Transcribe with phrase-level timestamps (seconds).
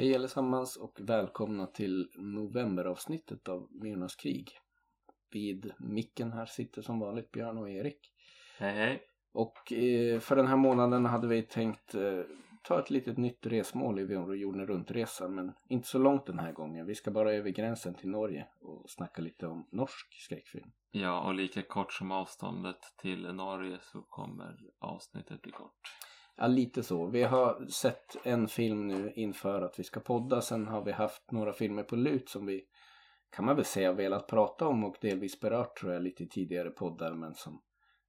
[0.00, 4.50] Hej allesammans och välkomna till novemberavsnittet av Myrornas krig.
[5.30, 7.98] Vid micken här sitter som vanligt Björn och Erik.
[8.58, 9.02] Hej hej.
[9.32, 12.20] Och eh, för den här månaden hade vi tänkt eh,
[12.62, 14.02] ta ett litet nytt resmål i
[14.40, 16.86] jorden runt-resa men inte så långt den här gången.
[16.86, 20.70] Vi ska bara över gränsen till Norge och snacka lite om norsk skräckfilm.
[20.90, 25.80] Ja, och lika kort som avståndet till Norge så kommer avsnittet bli kort.
[26.40, 27.06] Ja, lite så.
[27.06, 30.40] Vi har sett en film nu inför att vi ska podda.
[30.40, 32.62] Sen har vi haft några filmer på lut som vi
[33.30, 37.14] kan man väl säga velat prata om och delvis berört tror jag lite tidigare poddar
[37.14, 37.62] men som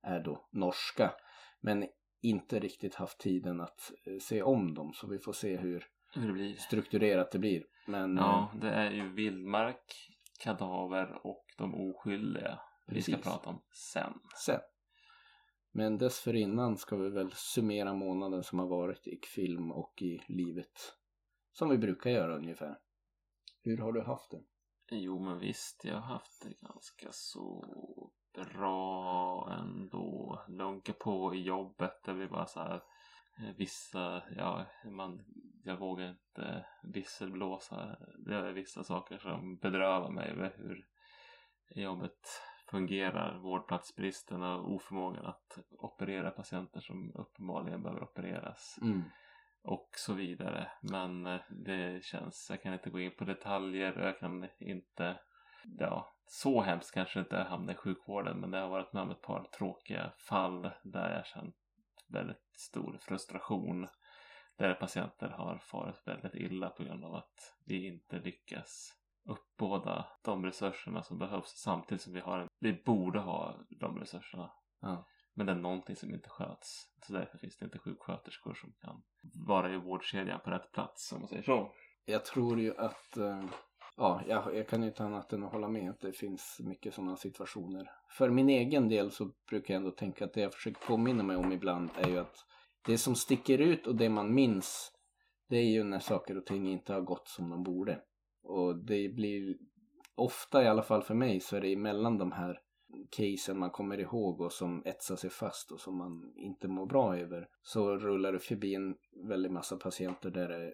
[0.03, 1.13] är då norska.
[1.61, 1.87] Men
[2.21, 6.33] inte riktigt haft tiden att eh, se om dem så vi får se hur, Hur
[6.37, 7.63] det strukturerat det blir.
[7.87, 9.83] Men Ja, det är ju vildmark,
[10.39, 13.31] kadaver och de oskyldiga vi ska Precis.
[13.31, 14.03] prata om sen.
[14.03, 14.13] eh,
[14.45, 14.59] sen.
[15.71, 20.97] Men dessförinnan ska vi väl summera månaden som har varit i film och i livet.
[21.51, 22.77] Som vi brukar göra ungefär.
[23.63, 24.43] Hur har du haft det?
[24.91, 27.65] Jo, men visst, jag har haft det ganska så
[28.33, 30.41] bra ändå.
[30.47, 32.03] Lunka på i jobbet.
[32.03, 32.83] Det blir bara så här
[33.37, 35.23] eh, vissa, ja, man,
[35.63, 37.97] jag vågar inte visselblåsa.
[38.25, 40.87] Det är vissa saker som bedrövar mig över hur
[41.81, 42.19] jobbet
[42.71, 43.37] fungerar.
[43.37, 49.03] Vårdplatsbristen och oförmågan att operera patienter som uppenbarligen behöver opereras Mm.
[49.63, 50.71] och så vidare.
[50.81, 55.19] Men eh, det känns, jag kan inte gå in på detaljer och jag kan inte,
[55.79, 59.03] ja, så hemskt kanske inte är att hamna i sjukvården men jag har varit med
[59.03, 61.55] om ett par tråkiga fall där jag känt
[62.07, 63.87] väldigt stor frustration.
[64.57, 70.45] Där patienter har farit väldigt illa på grund av att vi inte lyckas uppbåda de
[70.45, 74.51] resurserna som behövs samtidigt som vi har en, vi borde ha de resurserna.
[74.81, 75.07] Ja.
[75.33, 76.87] Men det är någonting som inte sköts.
[77.07, 79.01] Så därför finns det inte sjuksköterskor som kan
[79.47, 81.71] vara i vårdkedjan på rätt plats om man säger så.
[82.05, 83.43] Jag tror ju att, eh,
[83.97, 86.93] ja, jag, jag kan ju inte annat än att hålla med att det finns mycket
[86.93, 87.91] sådana situationer.
[88.17, 91.35] För min egen del så brukar jag ändå tänka att det jag försöker påminna mig
[91.35, 92.45] om ibland är ju att
[92.85, 94.91] det som sticker ut och det man minns
[95.49, 98.01] det är ju när saker och ting inte har gått som de borde.
[98.43, 99.55] Och det blir
[100.15, 102.59] ofta i alla fall för mig så är det emellan de här
[103.11, 107.17] casen man kommer ihåg och som etsar sig fast och som man inte mår bra
[107.17, 108.95] över så rullar det förbi en
[109.27, 110.73] väldig massa patienter där det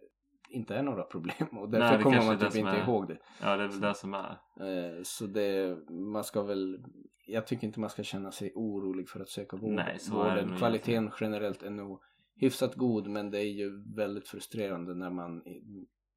[0.50, 3.18] inte är några problem och därför Nej, kommer man typ inte är- ihåg det.
[3.42, 4.32] Ja, det är väl det som är.
[4.60, 6.84] Eh, Så det, man ska väl,
[7.26, 9.74] jag tycker inte man ska känna sig orolig för att söka vård.
[9.74, 12.00] Nej, så är det Vården, kvaliteten generellt är nog
[12.36, 15.42] hyfsat god men det är ju väldigt frustrerande när man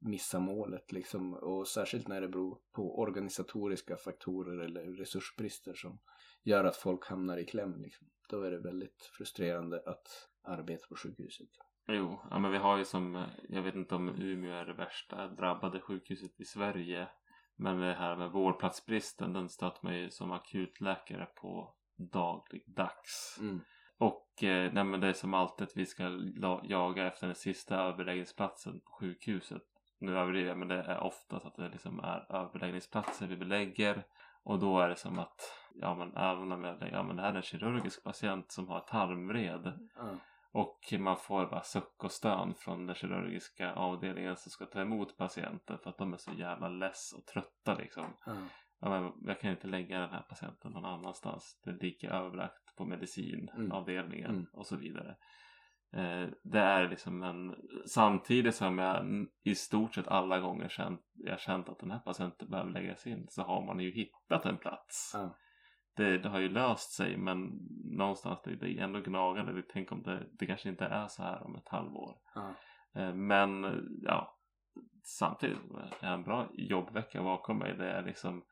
[0.00, 1.34] missar målet liksom.
[1.34, 5.99] Och särskilt när det beror på organisatoriska faktorer eller resursbrister som
[6.43, 8.09] gör att folk hamnar i kläm liksom.
[8.28, 11.49] Då är det väldigt frustrerande att arbeta på sjukhuset.
[11.88, 15.28] Jo, ja, men vi har ju som, jag vet inte om Umeå är det värsta
[15.28, 17.09] drabbade sjukhuset i Sverige.
[17.56, 23.38] Men det här med vårdplatsbristen, den stöter man ju som akutläkare på dagligdags.
[23.41, 23.61] Mm.
[23.99, 26.03] Och eh, nej, det är som alltid att vi ska
[26.62, 29.62] jaga efter den sista överläggningsplatsen på sjukhuset.
[30.00, 34.03] Nu överdriver jag men det är ofta så att det liksom är överläggningsplatser vi belägger.
[34.43, 35.41] Och då är det som att,
[35.75, 38.81] ja men även om jag, ja men det här är en kirurgisk patient som har
[38.81, 39.88] tarmvred.
[39.97, 40.16] Ja.
[40.53, 45.16] Och man får bara suck och stön från den kirurgiska avdelningen som ska ta emot
[45.16, 48.17] patienten för att de är så jävla less och trötta liksom.
[48.27, 48.32] Ja.
[48.81, 51.61] Ja, men jag kan inte lägga den här patienten någon annanstans.
[51.65, 54.47] Det ligger överlagt på medicinavdelningen Mm.
[54.53, 55.17] och så vidare.
[55.92, 57.54] Eh, det är liksom en...
[57.86, 62.50] Samtidigt som jag i stort sett alla gånger känt, jag känt att den här patienten
[62.50, 65.10] behöver läggas in så har man ju hittat en plats.
[65.14, 65.36] Ja.
[65.96, 67.50] Det, det har ju löst sig men
[67.96, 69.52] någonstans det, det är ändå gnagande.
[69.52, 72.16] Det- Tänk om det, det kanske inte är så här om ett halvår.
[72.94, 73.72] Eh, Men eh,
[74.02, 74.36] ja,
[75.04, 77.75] samtidigt är det en bra jobbvecka bakom mig.
[77.76, 78.44] Det är liksom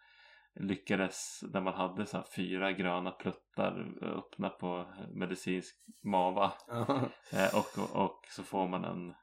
[0.60, 6.52] lyckades där man hade så här fyra gröna pluttar öppna på medicinsk mava.
[6.68, 7.00] Ja.
[7.32, 9.14] Eh, Och, och, och så får man en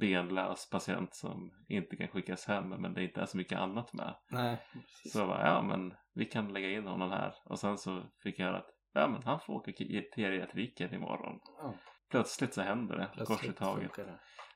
[0.00, 4.14] benlös patient som inte kan skickas hem men det inte är så mycket annat med.
[4.30, 5.12] Nej, precis.
[5.12, 7.34] Så jag bara, ja men vi kan lägga in honom här.
[7.44, 11.40] Och sen så fick jag höra att ja men han får åka till geriatriken imorgon.
[11.62, 11.74] Ja.
[12.10, 13.90] Plötsligt så händer det, kors i taget.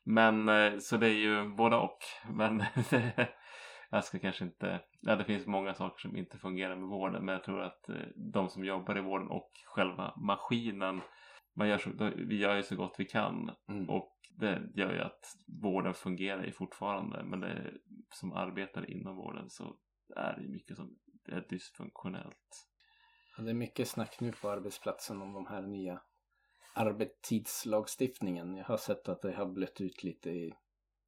[0.05, 1.99] Men eh, så det är ju både och.
[2.31, 2.59] Men
[2.91, 3.29] det,
[3.91, 7.25] jag ska kanske inte, ja det finns många saker som inte fungerar med vården.
[7.25, 11.01] Men jag tror att eh, de som jobbar i vården och själva maskinen.
[11.55, 13.51] Man gör så, vi gör ju så gott vi kan.
[13.69, 13.91] Mm.
[13.91, 17.25] Och det gör ju att vården fungerar ju fortfarande.
[17.25, 17.73] Men det,
[18.15, 19.77] som arbetar inom vården så
[20.17, 20.99] är det mycket som
[21.29, 22.69] är dysfunktionellt.
[23.37, 26.03] Ja, det är mycket snack nu på arbetsplatsen om de här nya
[26.75, 28.57] arbetstidslagstiftningen.
[28.57, 30.55] Jag har sett att det har blött ut lite i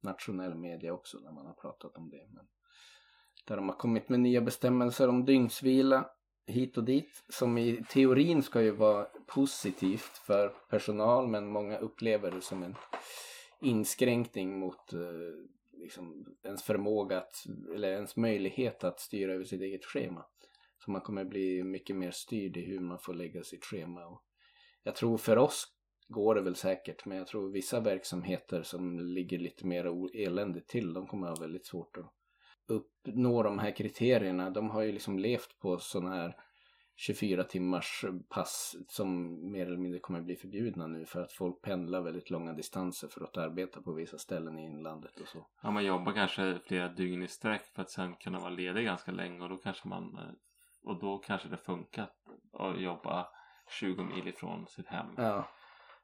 [0.01, 2.27] nationell media också när man har pratat om det.
[2.29, 2.47] Men
[3.47, 6.09] där de har kommit med nya bestämmelser om dygnsvila
[6.47, 12.31] hit och dit som i teorin ska ju vara positivt för personal men många upplever
[12.31, 12.75] det som en
[13.61, 14.99] inskränkning mot eh,
[15.71, 17.33] liksom, ens förmåga att,
[17.75, 20.25] eller ens möjlighet att styra över sitt eget schema.
[20.85, 24.05] Så man kommer bli mycket mer styrd i hur man får lägga sitt schema.
[24.05, 24.23] Och
[24.83, 25.67] jag tror för oss
[26.07, 30.93] går det väl säkert men jag tror vissa verksamheter som ligger lite mer eländigt till
[30.93, 32.13] de kommer ha väldigt svårt att
[32.67, 34.49] uppnå de här kriterierna.
[34.49, 36.35] De har ju liksom levt på sådana här
[36.95, 42.01] 24 timmars pass som mer eller mindre kommer bli förbjudna nu för att folk pendlar
[42.01, 45.47] väldigt långa distanser för att arbeta på vissa ställen i inlandet och så.
[45.61, 49.11] Ja, man jobbar kanske flera dygn i sträck för att sen kunna vara ledig ganska
[49.11, 50.33] länge och då kanske man eh,
[50.83, 52.09] och då kanske det funkar
[52.53, 53.27] att jobba
[53.79, 55.07] 20 mil ifrån sitt hem.
[55.17, 55.47] Ja.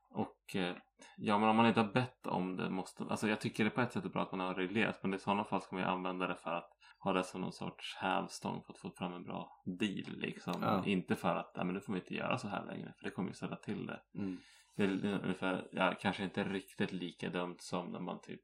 [0.09, 0.75] Och eh,
[1.17, 3.81] ja, men om man inte har bett om det måste, alltså jag tycker det på
[3.81, 5.91] ett sätt är bra att man har reglerat men i sådana fall ska man ju
[5.91, 6.69] använda det för att
[6.99, 10.53] ha det som någon sorts hävstång för att få fram en bra deal liksom.
[10.61, 10.85] Ja.
[10.85, 13.11] Inte för att, nej men nu får vi inte göra så här längre för det
[13.11, 14.01] kommer ju ställa till det.
[14.15, 14.37] Mm.
[14.75, 18.41] Det är ungefär, ja, kanske inte riktigt lika dumt som när man typ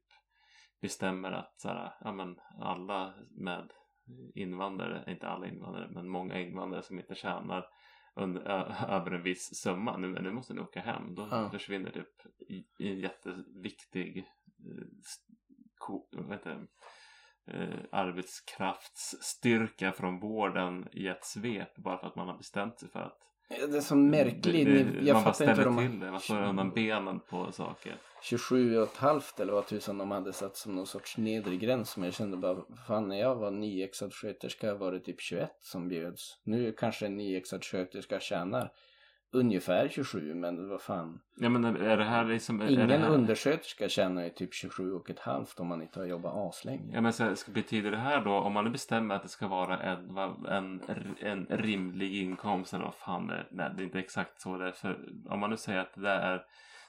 [0.80, 3.70] bestämmer att så här, ja men alla med
[4.34, 7.66] invandrare, inte alla invandrare men många invandrare som inte tjänar
[8.14, 9.96] under, ö, över en viss summa.
[9.96, 11.14] Nu, nu måste ni åka hem.
[11.14, 11.50] Då Ja.
[11.50, 14.24] försvinner typ i, i en jätteviktig eh,
[15.78, 16.66] ko, vad heter?
[17.46, 23.00] Eh, arbetskraftsstyrka från vården i ett svep bara för att man har bestämt sig för
[23.00, 23.18] att
[23.48, 26.10] Det är så märklig, det, det, jag man fattar inte hur de till det.
[26.10, 27.96] Man slår undan benen på saker.
[28.22, 31.96] 27 och ett halvt eller vad tusan de hade satt som någon sorts nedre gräns.
[31.96, 32.56] Men jag kände bara,
[32.86, 36.38] fan när jag var nyexad sköterska var det typ 21 som bjöds.
[36.44, 38.72] Nu kanske en nyexad sköterska tjänar
[39.34, 41.20] ungefär 27 men vad fan.
[41.36, 42.60] Ja men är det här liksom...
[42.60, 46.00] är Ingen det här, undersköterska tjänar ju typ 27 och ett halvt om man inte
[46.00, 46.94] har jobbat aslänge.
[46.94, 49.78] Ja men så, betyder det här då om man nu bestämmer att det ska vara
[49.78, 50.80] en, en,
[51.20, 53.48] en rimlig inkomst eller vad fan det är.
[53.50, 54.72] Nej det är inte exakt så det är.
[54.72, 54.98] För
[55.28, 56.44] om man nu säger att det där är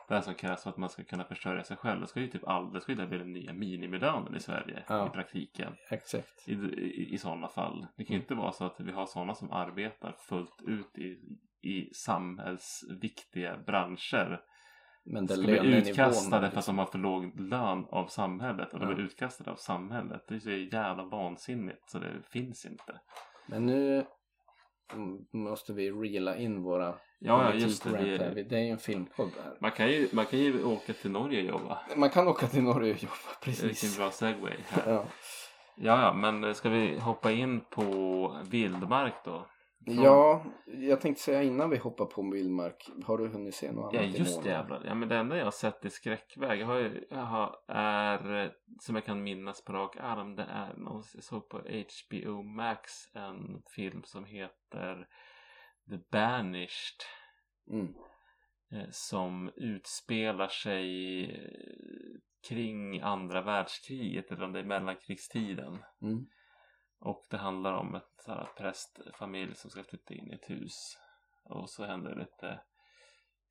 [0.08, 2.02] det som krävs för att man ska kunna försörja sig själv.
[2.02, 4.84] Då ska ju typ all, då ska ju det bli den nya minimilönen i Sverige
[4.88, 5.08] Ja.
[5.08, 5.74] i praktiken.
[5.90, 6.48] Exakt.
[6.48, 7.88] I, i, i sådana fall.
[7.96, 11.18] Det kan ju inte vara så att vi har sådana som arbetar fullt ut i,
[11.66, 14.42] i samhällsviktiga branscher.
[15.06, 16.76] Men Ska bli utkastade för att liksom.
[16.76, 18.74] de har för låg lön av samhället.
[18.74, 18.96] Och de Ja.
[18.96, 20.22] är utkastade av samhället.
[20.28, 23.00] Det är så jävla vansinnigt så det finns inte.
[23.48, 24.06] Men nu
[25.34, 26.86] måste vi reela in våra
[27.20, 27.98] Ja, ja just det.
[27.98, 28.32] här.
[28.36, 29.58] Vi, Det är ju en filmpodd här.
[29.62, 31.80] man, kan ju, man kan ju åka till Norge och jobba.
[31.96, 33.14] Man kan åka till Norge och jobba,
[33.46, 33.98] Vilken precis.
[33.98, 34.54] bra segway.
[34.70, 34.92] här.
[34.94, 35.06] Ja.
[35.78, 39.46] Ja, ja, men ska vi hoppa in på vildmark då?
[39.86, 42.90] Från- Ja, jag tänkte säga innan vi hoppar på Vildmark.
[43.06, 44.54] Har du hunnit se något Ja annat i just månaden?
[44.54, 44.84] jävlar.
[44.86, 48.52] Ja men det enda jag har sett i skräckväg jag har jag har, är eh,
[48.82, 52.92] som jag kan minnas på rak arm det är någon, jag såg på HBO Max
[53.14, 55.08] en film som heter
[55.90, 57.00] The Banished
[57.72, 57.88] Mm.
[58.72, 65.78] eh, som utspelar sig eh, kring andra världskriget eller om det är mellankrigstiden.
[66.02, 66.26] Mm.
[67.00, 70.98] Och det handlar om ett så här, prästfamilj som ska flytta in i ett hus.
[71.44, 72.62] Och så händer det lite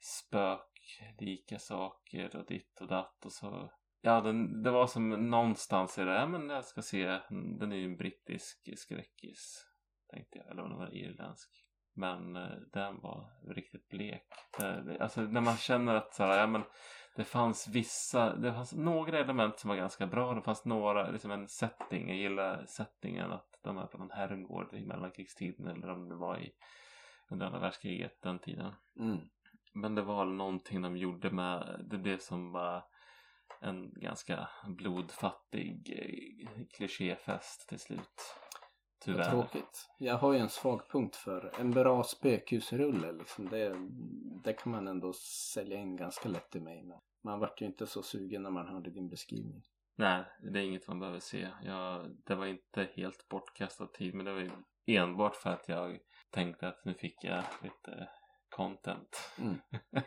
[0.00, 3.72] spöklika saker och ditt och datt och så.
[4.00, 7.20] Ja, den, det var som någonstans i det, ja men jag ska se,
[7.58, 9.66] den är ju en brittisk skräckis.
[10.10, 11.50] Tänkte jag, eller om den var irländsk.
[11.94, 14.26] Men eh, den var riktigt blek.
[14.60, 16.62] Eh, alltså när man känner att så här, ja men
[17.16, 20.34] det fanns vissa, det fanns några element som var ganska bra.
[20.34, 22.08] Det fanns några, liksom en setting.
[22.08, 26.38] Jag gillar settingen att de är på någon herrgård i mellankrigstiden eller om det var
[26.38, 26.52] i
[27.28, 28.72] under andra världskriget den tiden.
[28.98, 29.18] Mm.
[29.72, 32.82] Men det var någonting de gjorde med, det blev som bara
[33.60, 38.36] en ganska blodfattig eh, klichéfest till slut.
[38.98, 39.30] Tyvärr.
[39.30, 39.88] tråkigt.
[39.98, 43.12] Jag har ju en svag punkt för en bra spökhusrulle.
[43.12, 43.48] Liksom.
[43.48, 43.76] Det,
[44.44, 45.12] det kan man ändå
[45.54, 46.82] sälja in ganska lätt till mig.
[46.82, 49.62] Men man vart ju inte så sugen när man hörde din beskrivning.
[49.96, 51.48] Nej, det är inget man behöver se.
[51.64, 54.50] Jag, det var inte helt bortkastad tid men det var ju
[54.86, 55.98] enbart för att jag
[56.30, 58.08] tänkte att nu fick jag lite
[58.48, 59.32] content.
[59.38, 59.60] Mm.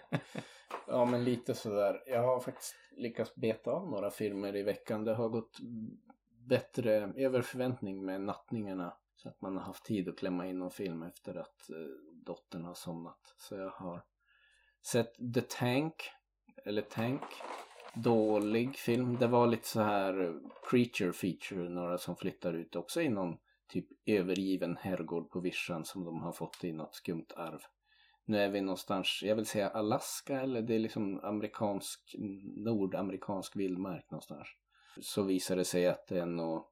[0.88, 2.04] Ja men lite sådär.
[2.06, 5.04] Jag har faktiskt lyckats beta av några filmer i veckan.
[5.04, 5.58] Det har gått
[6.48, 8.94] bättre över förväntning med nattningarna.
[9.16, 11.76] Så att man har haft tid att klämma in någon film efter att eh,
[12.26, 13.36] dottern har somnat.
[13.38, 14.04] Så jag har
[14.86, 15.94] sett The Tank.
[16.66, 17.22] Eller Tank.
[17.96, 19.18] Dålig film.
[19.18, 20.34] Det var lite så här eh,
[20.70, 21.70] creature feature.
[21.70, 23.38] Några som flyttar ut också i någon
[23.68, 27.60] typ övergiven herrgård på vischan som de har fått i något skumt arv.
[28.26, 32.16] Nu är vi någonstans, jag vill säga Alaska eller det är liksom amerikansk,
[32.56, 34.48] nordamerikansk vildmark någonstans
[35.02, 36.68] så visar det sig att det är något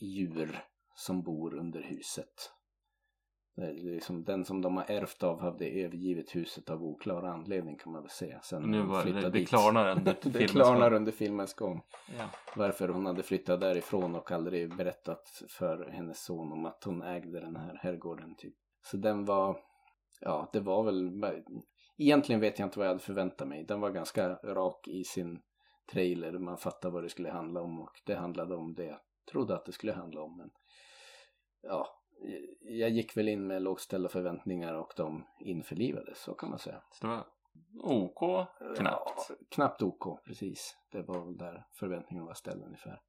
[0.00, 2.52] djur som bor under huset.
[3.56, 7.92] Det liksom den som de har ärvt av hade övergivit huset av oklar anledning kan
[7.92, 8.40] man väl säga.
[8.42, 9.48] Sen Nu var det, flyttade det dit.
[9.48, 10.96] klarnar under det filmens klarnar gång.
[10.96, 11.82] under filmens gång.
[12.18, 12.24] Ja.
[12.56, 17.40] Varför hon hade flyttat därifrån och aldrig berättat för hennes son om att hon ägde
[17.40, 18.54] den här herrgården typ.
[18.82, 19.58] Så den var,
[20.20, 21.12] ja det var väl,
[21.98, 23.64] egentligen vet jag inte vad jag hade förväntat mig.
[23.64, 25.40] Den var ganska rak i sin
[25.92, 29.54] trailer, man fattade vad det skulle handla om och det handlade om det jag trodde
[29.54, 30.36] att det skulle handla om.
[30.36, 30.50] Men
[31.62, 31.86] ja,
[32.60, 36.82] jag gick väl in med lågställda förväntningar och de införlivades, så kan man säga.
[36.92, 37.26] Så det var
[37.82, 39.26] OK knappt.
[39.28, 40.76] Ja, knappt OK, precis.
[40.92, 43.00] Det var väl där förväntningarna var ställda ungefär.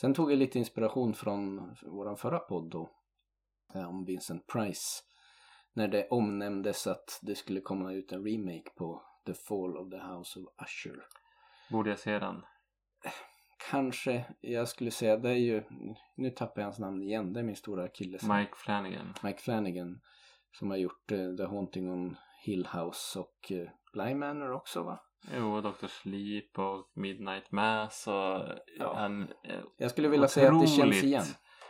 [0.00, 2.90] Sen tog jag lite inspiration från vår förra podd då.
[3.74, 5.02] eh, Om Vincent Price.
[5.72, 9.98] När det omnämndes att det skulle komma ut en remake på The Fall of the
[9.98, 11.06] House of Usher.
[11.70, 12.42] Borde jag se den?
[13.70, 15.62] Kanske, jag skulle säga, det är ju,
[16.16, 18.22] nu tappar jag hans namn igen, det är min stora killes.
[18.22, 19.14] Mike Flanagan.
[19.22, 20.00] Mike Flanagan.
[20.52, 25.00] Som har gjort eh, The Haunting on Hill House och uh, Bly Manor också va?
[25.36, 25.86] Jo, Dr.
[25.86, 28.94] Sleep och Midnight Mass och Ja.
[28.96, 31.24] han eh, Jag skulle vilja säga att det känns igen.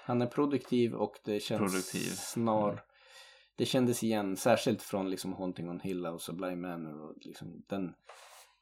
[0.05, 2.11] Han är produktiv och det känns Produktiv.
[2.11, 2.69] snar.
[2.73, 2.85] Mm.
[3.57, 7.65] Det kändes igen, särskilt från liksom Haunting on Hill House och Bly Manor och liksom
[7.69, 7.95] den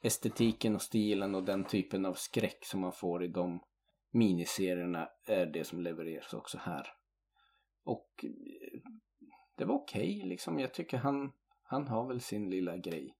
[0.02, 3.60] estetiken och stilen och den typen av skräck som man får i de
[4.10, 6.86] miniserierna är det som levereras också här.
[7.84, 8.80] Och eh,
[9.56, 10.58] det var okej liksom.
[10.58, 11.32] Jag tycker han,
[11.62, 13.16] han har väl sin lilla grej.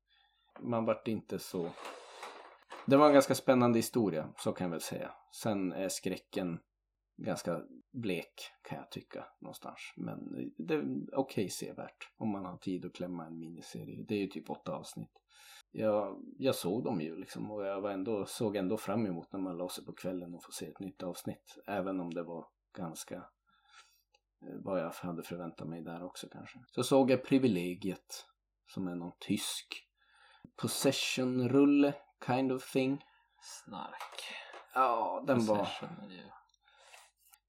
[0.60, 1.70] Man vart inte så...
[2.86, 5.14] Det var en ganska spännande historia, så kan jag väl säga.
[5.42, 6.60] Sen är skräcken
[7.16, 7.62] ganska
[7.92, 9.92] blek kan jag tycka någonstans.
[9.96, 14.04] Men eh, det är okej sevärt om man har tid att klämma en miniserie.
[14.08, 15.18] Det är ju typ åtta avsnitt.
[15.74, 19.40] Jag, jag såg dem ju liksom och jag var ändå, såg ändå fram emot när
[19.40, 21.58] man la sig på kvällen och få se ett nytt avsnitt.
[21.66, 26.58] Även om det var ganska eh, vad jag hade förväntat mig där också kanske.
[26.66, 28.26] Så såg jag Privilegiet
[28.66, 29.88] som är någon tysk
[30.62, 31.94] possession-rulle
[32.26, 33.04] kind of thing.
[33.64, 34.22] Snark.
[34.74, 36.30] Ja, den var, Possession är ju-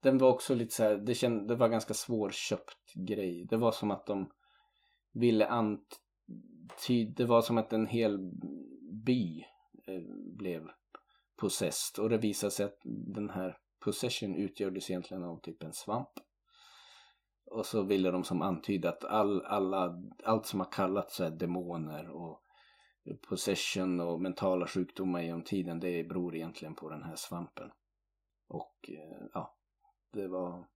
[0.02, 3.46] den var också lite så här, det, känd, det var ganska svårköpt grej.
[3.50, 4.32] Det var som att de
[5.14, 5.98] ville antyda,
[7.16, 8.32] det var som att en hel
[9.06, 9.40] by
[9.88, 10.02] eh,
[10.38, 10.70] blev
[11.36, 12.80] possessed och det visade sig att
[13.16, 16.10] den här possession utgjordes egentligen av typ en svamp.
[17.46, 22.10] Och så ville de som antyda att all, alla, allt som har kallats så demoner
[22.10, 22.44] och
[23.30, 27.72] possession och mentala sjukdomar genom tiden det beror egentligen på den här svampen.
[28.48, 29.58] Och eh, ja,
[30.14, 30.68] det var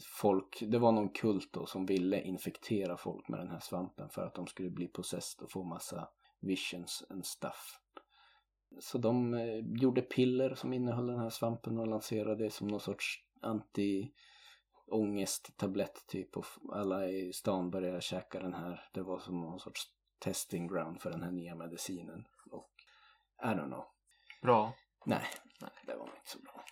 [0.00, 4.26] folk, det var någon kult då som ville infektera folk med den här svampen för
[4.26, 6.08] att de skulle bli possessed och få massa
[6.40, 7.80] visions and stuff.
[8.80, 12.80] Så de eh, gjorde piller som innehöll den här svampen och lanserade det som någon
[12.80, 14.12] sorts anti
[14.86, 18.88] ångesttablett typ och alla i stan började käka den här.
[18.92, 19.82] Det var som någon sorts
[20.18, 22.26] testing ground för den här nya medicinen.
[22.50, 22.70] Och
[23.42, 23.84] I don't know.
[24.42, 24.74] Bra.
[25.06, 25.24] Nej,
[25.60, 26.64] nej, det var inte så bra.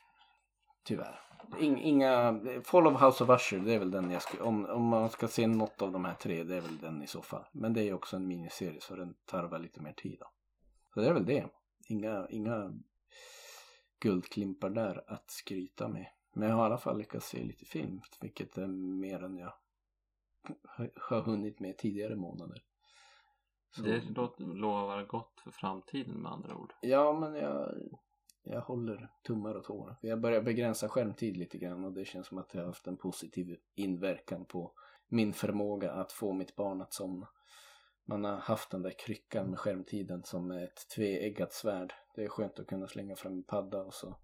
[0.84, 1.20] Tyvärr.
[1.60, 4.82] In, inga, Fall of House of Usher, det är väl den jag skulle, om, om
[4.82, 7.44] man ska se något av de här tre, det är väl den i så fall.
[7.52, 10.26] Men det är också en miniserie så den tarvar lite mer tid då.
[10.94, 11.46] Så det är väl det.
[11.88, 12.72] Inga, inga
[14.00, 16.06] guldklimpar där att skryta med.
[16.32, 18.66] Men jag har i alla fall lyckats se lite film, vilket är
[19.00, 19.52] mer än jag
[20.62, 22.62] har- har hunnit med tidigare månader.
[23.70, 26.72] Så- Det låter- lovar gott för framtiden med andra ord.
[26.80, 27.74] Ja, men jag,
[28.44, 29.96] jag håller tummar och tår.
[30.00, 32.96] Jag börjar begränsa skärmtid lite grann och det känns som att det har haft en
[32.96, 34.72] positiv inverkan på
[35.08, 37.28] min förmåga att få mitt barn att somna.
[38.04, 41.94] Man har haft den där kryckan med skärmtiden som är ett tveeggat svärd.
[42.14, 44.16] Det är skönt att kunna slänga fram en padda och så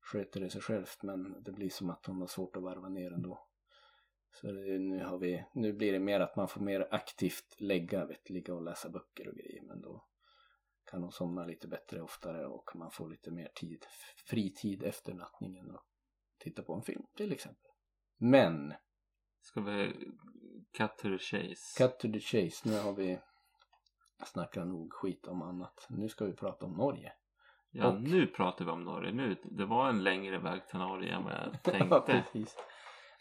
[0.00, 3.12] sköter det sig självt men det blir som att hon har svårt att varva ner
[3.12, 3.48] ändå.
[4.40, 8.30] Så nu, har vi, nu blir det mer att man får mer aktivt lägga, vet,
[8.30, 10.04] ligga och läsa böcker och grejer men då
[10.94, 13.84] kan hon somna lite bättre oftare och man får lite mer tid,
[14.26, 15.82] fritid efter nattningen och
[16.38, 17.70] titta på en film till exempel.
[18.18, 18.74] Men,
[19.40, 19.92] Ska vi
[20.78, 21.78] cut to the chase?
[21.84, 23.18] cut to the chase, nu har vi
[24.26, 25.86] snackat nog skit om annat.
[25.88, 27.12] Nu ska vi prata om Norge.
[27.70, 29.12] Ja, och- nu pratar vi om Norge.
[29.12, 32.00] Nu, det var en längre väg till Norge än vad jag Ja, tänkte.
[32.06, 32.56] precis.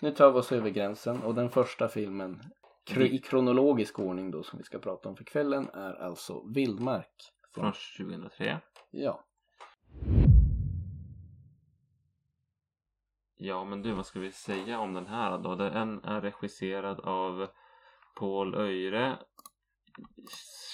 [0.01, 2.42] Nu tar vi oss över gränsen och den första filmen
[2.98, 7.15] i kronologisk ordning då som vi ska prata om för kvällen är alltså Vildmark.
[7.54, 8.60] Från 2003.
[8.92, 9.24] Ja,
[13.36, 15.56] Ja, men du, vad ska vi säga om den här då?
[15.56, 17.48] Den är regisserad av
[18.16, 19.18] Paul Öjre.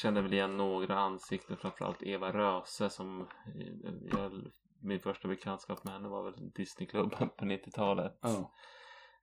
[0.01, 5.93] Känner väl igen några ansikten, framförallt Eva Röse som eh, jag min första bekantskap med
[5.93, 8.17] henne var väl Disneyklubben på 90-talet.
[8.21, 8.51] Ja.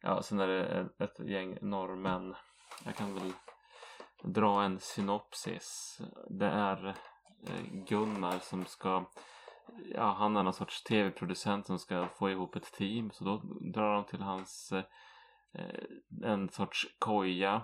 [0.00, 2.34] Ja, sen är det ett, gäng norrmän.
[2.84, 3.32] Jag kan väl
[4.22, 6.00] dra en synopsis.
[6.30, 6.94] Det är eh,
[7.88, 9.04] Gunnar som ska
[9.94, 13.10] Ja, han är någon sorts tv-producent som ska få ihop ett team.
[13.10, 13.36] Så då
[13.72, 14.72] drar de till hans
[15.52, 15.84] eh,
[16.22, 17.62] en sorts koja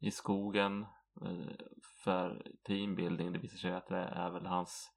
[0.00, 0.86] i skogen
[1.22, 1.66] eh,
[2.04, 3.32] för teambuilding.
[3.32, 4.90] Det visar sig att det är väl hans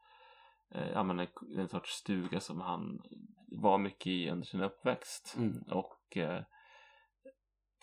[0.71, 1.27] eh, ja, men en,
[1.57, 3.01] en sorts stuga som han
[3.47, 5.35] var mycket i under sin uppväxt.
[5.37, 5.63] Mm.
[5.71, 6.43] Och eh,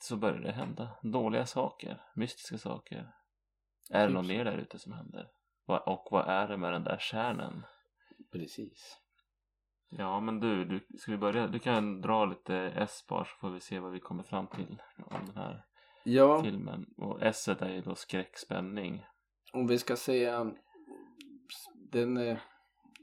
[0.01, 3.13] så börjar det hända dåliga saker, mystiska saker.
[3.91, 4.33] Är det Typ något så.
[4.33, 5.29] mer där ute som händer?
[5.67, 7.67] Och vad är det med den där kärnan?
[8.33, 8.99] Precis.
[9.89, 11.47] Ja men du, du, ska vi börja?
[11.47, 14.83] Du kan dra lite S bara så får vi se vad vi kommer fram till
[15.07, 15.65] om den här
[16.05, 16.87] Ja, filmen.
[16.97, 19.05] Och S är ju då skräckspänning.
[19.53, 20.53] om vi ska säga
[21.75, 22.41] den är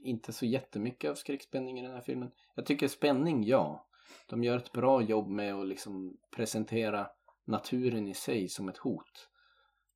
[0.02, 2.30] inte så jättemycket av skräckspänning i den här filmen.
[2.54, 3.86] Jag tycker spänning, ja.
[4.26, 7.06] De gör ett bra jobb med att liksom presentera
[7.44, 9.28] naturen i sig som ett hot.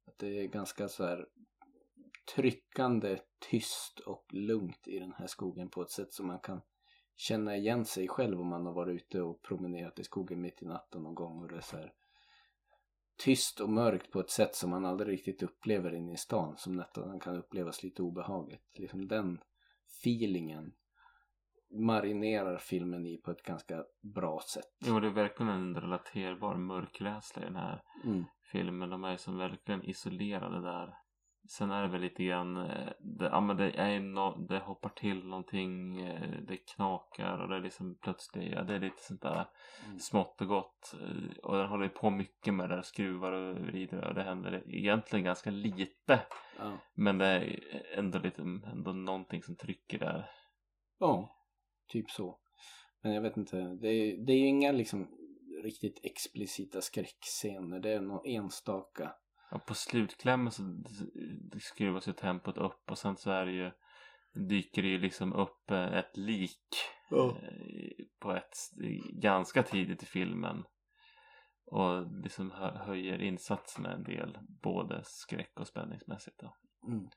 [0.06, 1.26] Att det är ganska så här
[2.34, 3.18] tryckande,
[3.50, 6.60] tyst och lugnt i den här skogen på ett sätt som man kan
[7.16, 10.66] känna igen sig själv om man har varit ute och promenerat i skogen mitt i
[10.66, 11.92] natten någon gång och det är så här
[13.16, 16.72] tyst och mörkt på ett sätt som man aldrig riktigt upplever inne i stan som
[16.76, 18.78] nästan kan upplevas lite obehagligt.
[18.78, 19.40] Liksom den
[20.02, 20.72] feelingen
[21.70, 24.76] marinerar filmen i på ett ganska bra sätt.
[24.84, 28.24] Jo det är verkligen en relaterbar mörkläsla i den här Mm.
[28.52, 28.90] filmen.
[28.90, 30.94] De är som verkligen isolerade där.
[31.48, 34.88] Sen är det väl lite grann, eh, det, ja men det är no, det hoppar
[34.88, 39.22] till någonting, eh, det knakar och det är liksom plötsligt, ja det är lite sånt
[39.22, 39.46] där
[39.87, 39.98] Mm.
[39.98, 40.94] smått och gott.
[41.00, 44.62] eh, Och den håller på mycket med det där, skruvar och vrider och det händer
[44.66, 46.20] egentligen ganska lite.
[46.59, 46.78] Ja.
[46.94, 47.61] Men det är
[47.98, 50.30] ändå lite, ändå någonting som trycker där.
[50.98, 51.37] ja,
[51.88, 52.38] typ så.
[53.02, 55.09] Men jag vet inte, det är, det är ju inga liksom
[55.62, 57.80] riktigt explicita skräckscener.
[57.80, 59.12] Det är någon enstaka.
[59.54, 60.62] Ja, på slutklämmen så
[61.60, 63.70] skruvas ju tempot upp och sen så är det ju
[64.32, 66.68] dyker det ju liksom upp eh, ett lik
[67.28, 68.56] eh, på ett
[69.12, 70.64] ganska tidigt i filmen
[71.66, 76.56] och liksom hö- höjer insatserna en del både skräck och spänningsmässigt då.
[76.88, 77.08] Mm.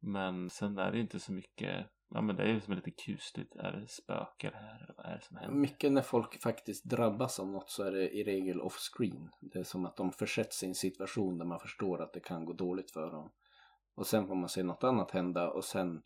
[0.00, 3.56] Men sen är det inte så mycket ja men det är ju som lite kusligt
[3.56, 5.56] är det spökar här eller vad är det som händer?
[5.56, 9.28] Mycket när folk faktiskt drabbas av något så är det i regel off-screen.
[9.40, 12.44] Det är som att de försätts i en situation där man förstår att det kan
[12.44, 13.32] gå dåligt för dem.
[13.94, 16.02] Och sen får man se något annat hända och sen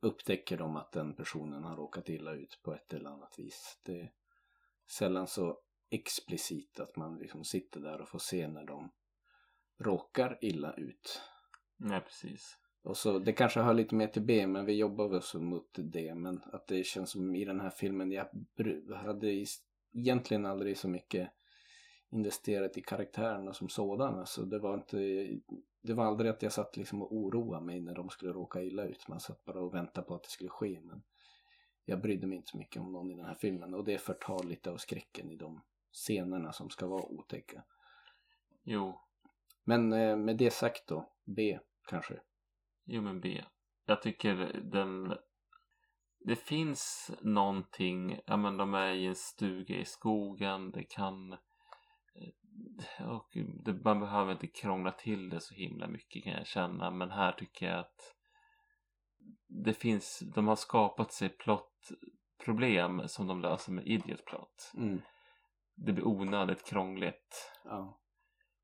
[0.00, 3.80] upptäcker de att den personen har råkat illa ut på ett eller annat vis.
[3.84, 4.12] Det är
[4.90, 5.58] sällan så
[5.90, 8.90] explicit att man liksom sitter där och får se när de
[9.78, 11.22] råkar illa ut.
[11.76, 12.56] Nej precis.
[12.82, 15.68] Och så, det kanske hör lite mer till B, men vi jobbar väl så mot
[15.72, 16.14] det.
[16.14, 18.26] Men att det känns som i den här filmen, jag
[18.94, 19.46] hade
[19.92, 21.30] egentligen aldrig så mycket
[22.10, 24.26] investerat i karaktärerna som sådana.
[24.26, 24.96] Så det var inte,
[25.82, 28.84] det var aldrig att jag satt liksom och oroade mig när de skulle råka illa
[28.84, 29.08] ut.
[29.08, 30.80] Man satt bara och väntade på att det skulle ske.
[30.82, 31.02] Men
[31.84, 33.74] jag brydde mig inte så mycket om någon i den här filmen.
[33.74, 35.60] Och det förtar lite av skräcken i de
[35.92, 37.62] scenerna som ska vara otäcka.
[38.62, 39.00] Jo,
[39.64, 42.20] Men eh, med det sagt då, B kanske.
[42.92, 43.44] Jo men B.
[43.86, 45.14] Jag tycker den
[46.26, 53.08] Det finns någonting Ja men de är i en stuga i skogen Det kan eh,
[53.08, 53.28] och
[53.64, 57.32] det, Man behöver inte krångla till det så himla mycket kan jag känna Men här
[57.32, 58.14] tycker jag att
[59.48, 65.00] Det finns De har skapat sig plottproblem Som de löser med idiot plot Mm.
[65.74, 68.00] Det blir onödigt krångligt Ja.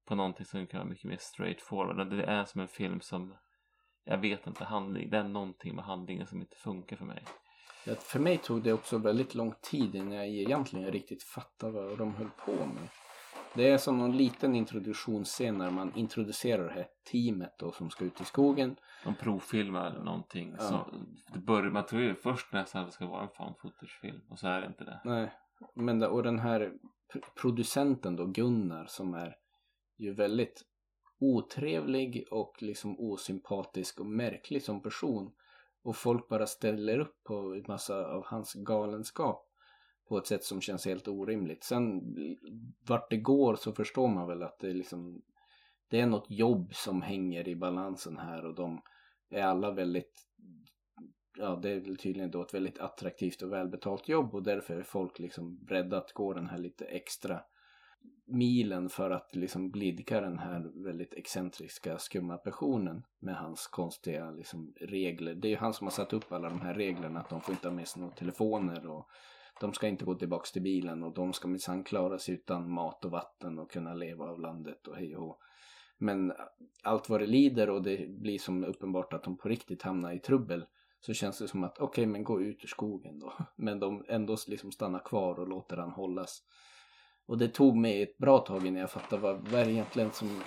[0.05, 2.11] på någonting som kan vara mycket mer straightforward.
[2.11, 3.37] Det är som en film som
[4.09, 7.23] jag vet inte, handling, det är någonting med handlingen som inte funkar för mig.
[7.85, 11.99] Ja, För mig tog det också väldigt lång tid innan jag egentligen riktigt fattade vad
[11.99, 12.89] de höll på med.
[13.55, 18.05] Det är som någon liten introduktionsscen när man introducerar det här teamet då som ska
[18.05, 18.77] ut i skogen.
[19.05, 20.55] De provfilmar eller någonting.
[20.59, 20.65] Ja.
[20.65, 20.87] Så
[21.33, 24.39] det börjar, man tror ju först nästan att det ska vara en fan footage-film och
[24.39, 25.01] så är det inte det.
[25.05, 25.33] Nej,
[25.75, 26.73] men det, och den här
[27.15, 29.37] pr- producenten då, Gunnar, som är
[29.99, 30.63] ju väldigt
[31.19, 35.33] otrevlig och liksom osympatisk och märklig som person.
[35.83, 39.47] Och folk bara ställer upp på en massa av hans galenskap
[40.09, 41.65] på ett sätt som känns helt orimligt.
[41.65, 42.03] Sen
[42.89, 45.23] vart det går så förstår man väl att det är liksom
[45.89, 48.83] det är något jobb som hänger i balansen här och de
[49.31, 50.29] är alla väldigt
[51.39, 54.83] ja det är väl tydligen då ett väldigt attraktivt och välbetalt jobb och därför är
[54.83, 57.41] folk liksom beredda att gå den här lite extra
[58.27, 64.75] milen för att liksom blidka den här väldigt excentriska skumma personen med hans konstiga liksom,
[64.81, 65.35] regler.
[65.35, 67.55] Det är ju han som har satt upp alla de här reglerna att de får
[67.55, 69.09] inte ha med sig några telefoner och
[69.61, 73.05] de ska inte gå tillbaks till bilen och de ska minsann klara sig utan mat
[73.05, 75.39] och vatten och kunna leva av landet och hej och
[75.99, 76.33] Men
[76.83, 80.19] allt vad det lider och det blir som uppenbart att de på riktigt hamnar i
[80.19, 80.67] trubbel
[81.01, 83.33] så känns det som att okej okay, men gå ut ur skogen då.
[83.57, 86.43] Men de ändå liksom stannar kvar och låter han hållas.
[87.27, 90.11] Och det tog mig ett bra tag innan jag fattade vad, vad är det egentligen
[90.13, 90.43] som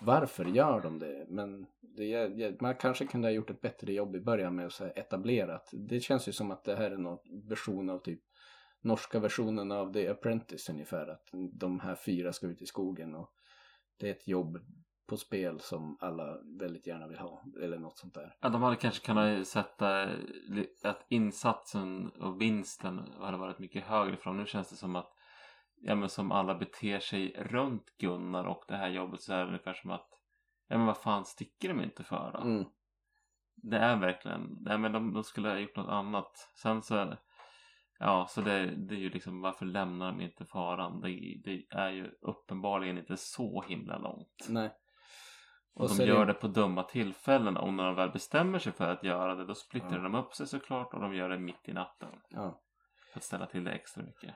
[0.00, 1.26] varför gör de det?
[1.28, 4.84] Men det, man kanske kunde ha gjort ett bättre jobb i början med att så
[4.84, 7.18] att Det känns ju som att det här är någon
[7.48, 8.20] version av typ
[8.80, 11.06] norska versionen av The Apprentice ungefär.
[11.06, 13.32] Att de här fyra ska ut i skogen och
[13.98, 14.58] det är ett jobb
[15.06, 17.44] på spel som alla väldigt gärna vill ha.
[17.62, 18.36] Eller något sånt där.
[18.40, 20.08] Ja, de hade kanske kunnat sätta
[20.82, 24.36] att insatsen och vinsten hade varit mycket högre från.
[24.36, 25.12] Nu känns det som att
[25.80, 29.46] ja, men som alla beter sig runt Gunnar och det här jobbet så är det
[29.46, 30.08] ungefär som att
[30.68, 32.40] ja men vad fan sticker de inte för då?
[32.40, 32.64] Mm.
[33.54, 36.50] Det är verkligen, nej men de, de skulle ha gjort något annat.
[36.54, 37.18] Sen så är det,
[37.98, 41.00] ja så det, det är ju liksom varför lämnar de inte faran?
[41.00, 41.08] Det,
[41.44, 44.46] det är ju uppenbarligen inte så himla långt.
[44.48, 44.70] Nej.
[45.74, 46.32] Och, och de gör det...
[46.32, 49.54] det på dumma tillfällen och när de väl bestämmer sig för att göra det då
[49.54, 50.02] splittrar ja.
[50.02, 52.08] de upp sig såklart och de gör det mitt i natten.
[52.28, 52.60] Ja.
[53.12, 54.34] För att ställa till det extra mycket.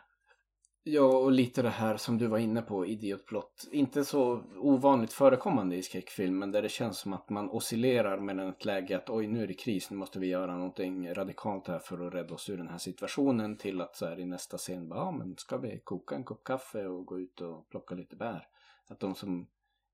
[0.86, 3.68] Ja, och lite det här som du var inne på, idiotplott.
[3.72, 8.48] Inte så ovanligt förekommande i skräckfilm, men där det känns som att man oscillerar mellan
[8.48, 11.78] ett läge att oj, nu är det kris, nu måste vi göra någonting radikalt här
[11.78, 14.88] för att rädda oss ur den här situationen till att så här i nästa scen
[14.88, 18.16] bara, ja men ska vi koka en kopp kaffe och gå ut och plocka lite
[18.16, 18.46] bär?
[18.88, 19.46] Att de som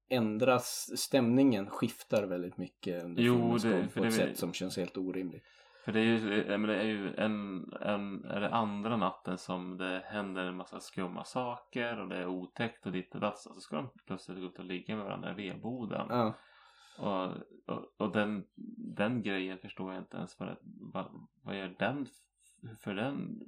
[0.08, 4.96] ändras, stämningen skiftar väldigt mycket under jo, filmens gång på ett sätt som känns helt
[4.96, 5.44] orimligt.
[5.84, 10.02] För det är ju, det är ju en, en, är det andra natten som det
[10.06, 13.46] händer en massa skumma saker och det är otäckt och ditt och datt.
[13.46, 16.06] Och så ska de plötsligt gå ut och ligga med varandra i vedboden.
[16.08, 16.34] Ja.
[16.98, 17.32] Och,
[17.66, 18.44] och, och, den,
[18.96, 20.56] den grejen förstår jag inte ens vad,
[20.92, 22.06] vad, vad gör den
[22.80, 23.40] för den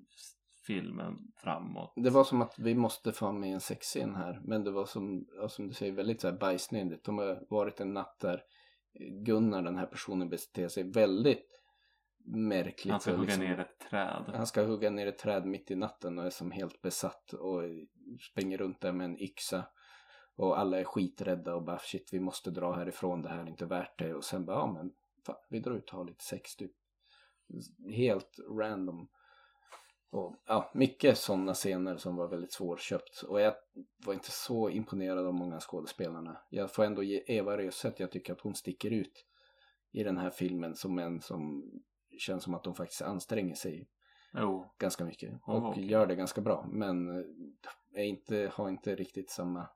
[0.66, 1.92] filmen framåt.
[1.97, 4.40] Det var som att vi måste få med en sexscen här.
[4.45, 7.05] Men det var som, som du säger väldigt så här bajsnödigt.
[7.05, 8.42] De har varit en natt där
[9.25, 11.62] Gunnar, den här personen, beter sig väldigt
[12.25, 12.93] märkligt.
[12.93, 14.33] Han ska hugga liksom, ner ett träd.
[14.35, 17.63] Han ska hugga ner ett träd mitt i natten och är som helt besatt och
[18.31, 19.65] springer runt där med en yxa.
[20.37, 23.67] Och alla är skiträdda och bara shit vi måste dra härifrån, det här är inte
[23.67, 24.15] värt det.
[24.15, 24.93] Och sen bara ja men
[25.27, 26.73] fan, vi drar ut och har lite sex typ.
[27.91, 29.09] Helt random.
[30.11, 33.23] Och ja, mycket sådana scener som var väldigt svårköpt.
[33.23, 33.55] Och jag
[34.07, 36.41] var inte så imponerad av många skådespelarna.
[36.51, 39.27] Jag får ändå ge Eva Röset, jag tycker att hon sticker ut
[39.93, 41.71] i den här filmen som en som
[42.18, 43.88] känns som att de faktiskt anstränger sig
[44.33, 44.75] jo.
[44.79, 45.40] ganska mycket.
[45.42, 45.85] Och okay.
[45.85, 46.66] gör det ganska bra.
[46.68, 47.25] Men eh,
[47.94, 49.68] är inte, har inte riktigt samma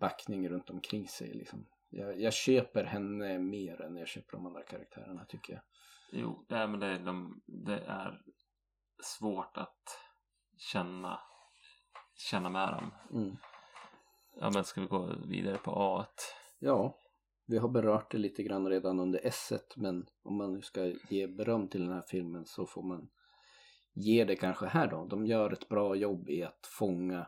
[0.00, 1.34] backning runt omkring sig.
[1.34, 1.66] Liksom.
[1.88, 5.62] Jag, jag köper henne mer än jag köper de andra karaktärerna tycker jag.
[6.12, 8.22] Jo, det är, men det, de, det är
[9.02, 9.98] svårt att
[10.56, 11.20] känna,
[12.16, 12.94] känna med dem.
[13.12, 13.36] Mm.
[14.40, 16.06] Ja men ska vi gå vidare på A?
[16.58, 16.98] Ja.
[17.50, 21.26] Vi har berört det lite grann redan under S men om man nu ska ge
[21.26, 23.08] beröm till den här filmen så får man
[23.92, 25.04] ge det kanske här då.
[25.04, 27.26] De gör ett bra jobb i att fånga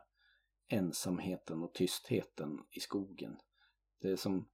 [0.69, 3.37] ensamheten och tystheten i skogen.
[4.01, 4.49] Det är som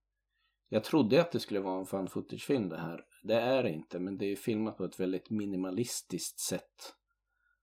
[0.68, 3.04] jag trodde att det skulle vara en fan footage-film det här.
[3.22, 6.94] Det är det inte, men det är filmat på ett väldigt minimalistiskt sätt.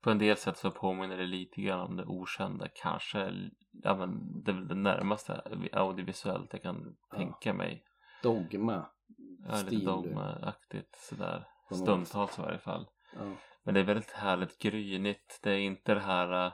[0.02, 2.68] På en del sätt så påminner det lite grann om det okända.
[2.74, 5.42] Kanske ja, men det det närmaste
[5.72, 7.18] audiovisuellt jag kan ja.
[7.18, 7.84] tänka mig
[8.24, 8.86] dogma
[9.48, 11.48] Ja, lite dogmaaktigt sådär.
[11.72, 12.88] Stundtals i varje fall.
[13.16, 13.36] Ja.
[13.64, 15.40] Men det är väldigt härligt grynigt.
[15.44, 16.46] Det är inte det här...
[16.46, 16.54] Äh,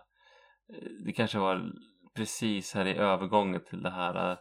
[1.05, 1.71] det kanske var
[2.13, 4.37] precis här i övergången till det här äh,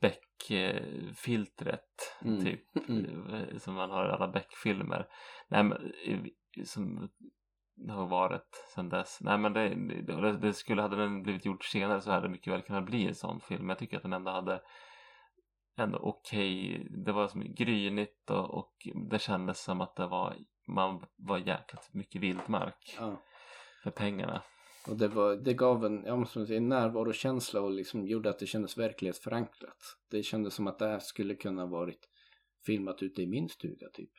[0.00, 1.80] Beck-filtret
[2.24, 2.44] mm.
[2.44, 2.60] typ.
[2.88, 3.58] Mm.
[3.58, 5.06] Som man har i alla Beck-filmer.
[5.48, 5.92] Nej men
[6.64, 7.10] som
[7.74, 9.18] det har varit sedan dess.
[9.20, 9.68] Nej men det,
[10.02, 13.06] det, det, skulle, hade den blivit gjort senare så hade det mycket väl kunnat bli
[13.06, 13.68] en sån film.
[13.68, 14.60] Jag tycker att den ändå hade
[15.82, 16.74] ändå okej.
[16.74, 17.02] Okay.
[17.04, 18.72] Det var som grynigt och, och
[19.10, 20.36] det kändes som att det var,
[20.68, 23.22] man var jäkligt mycket vildmark ja.
[23.82, 24.42] för pengarna.
[24.88, 28.46] Och det, var, det gav en, jag måste säga, närvarokänsla och liksom gjorde att det
[28.46, 29.96] kändes verklighetsförankrat.
[30.10, 32.08] Det kändes som att det här skulle kunna varit
[32.66, 34.10] filmat ute i min stuga typ.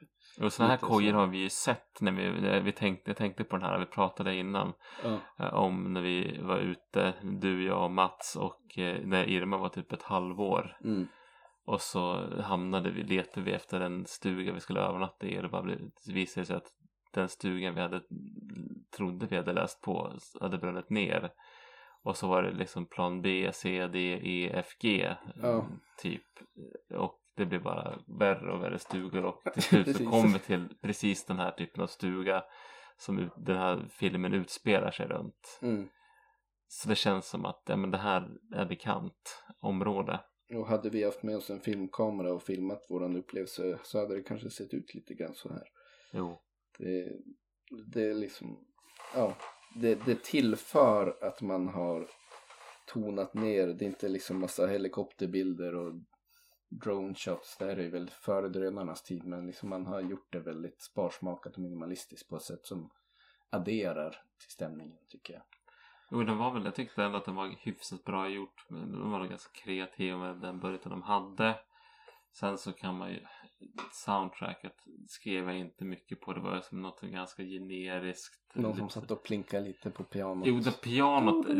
[0.41, 3.55] Och sådana här kojor har vi ju sett när vi, vi tänkte, jag tänkte på
[3.55, 4.73] den här, vi pratade innan
[5.03, 5.19] ja.
[5.39, 9.69] Eh, om när vi var ute, du, jag och Mats och eh, när Irma var
[9.69, 10.77] typ ett halvår.
[10.83, 11.07] Mm.
[11.65, 15.49] Och så hamnade vi, letade vi efter en stuga vi skulle övernatta i och det
[15.49, 16.71] bara blev, visade sig att
[17.13, 18.01] den stugan vi hade
[18.97, 21.31] trodde vi hade läst på hade brunnit ner.
[22.03, 25.67] Och så var det liksom plan B, C, D, E, F, G Ja.
[25.97, 26.25] typ.
[26.95, 30.67] Och det blir bara värre och värre stugor och till slut så kommer vi till
[30.81, 32.43] precis den här typen av stuga
[32.97, 35.59] som den här filmen utspelar sig runt.
[35.61, 35.89] Mm.
[36.67, 40.19] Så det känns som att ja, men det här är bekant område.
[40.55, 44.23] Och hade vi haft med oss en filmkamera och filmat våran upplevelse så hade det
[44.23, 45.67] kanske sett ut lite grann så här.
[46.11, 46.41] Jo,
[46.77, 47.19] Det,
[47.85, 48.65] det är liksom,
[49.15, 49.37] ja,
[49.75, 52.07] det, det tillför att man har
[52.87, 53.67] tonat ner.
[53.67, 55.93] Det är inte liksom massa helikopterbilder och
[56.69, 57.57] drone shots.
[57.57, 61.55] Det här är väl före drönarnas tid men liksom man har gjort det väldigt sparsmakat
[61.55, 62.89] och minimalistiskt på ett sätt som
[63.49, 65.43] adderar till stämningen tycker jag.
[66.13, 68.65] Jo, den var väl, jag tyckte ändå att den var hyfsat bra gjort.
[68.69, 71.55] De var ganska kreativa med den budgeten de hade.
[72.31, 73.19] Sen så kan man ju,
[73.91, 74.75] soundtracket
[75.07, 76.33] skrev jag inte mycket på.
[76.33, 78.55] Det var som något ganska generiskt.
[78.55, 80.47] Någon som satt och plinkade lite på pianot.
[80.47, 81.47] Jo, det pianot.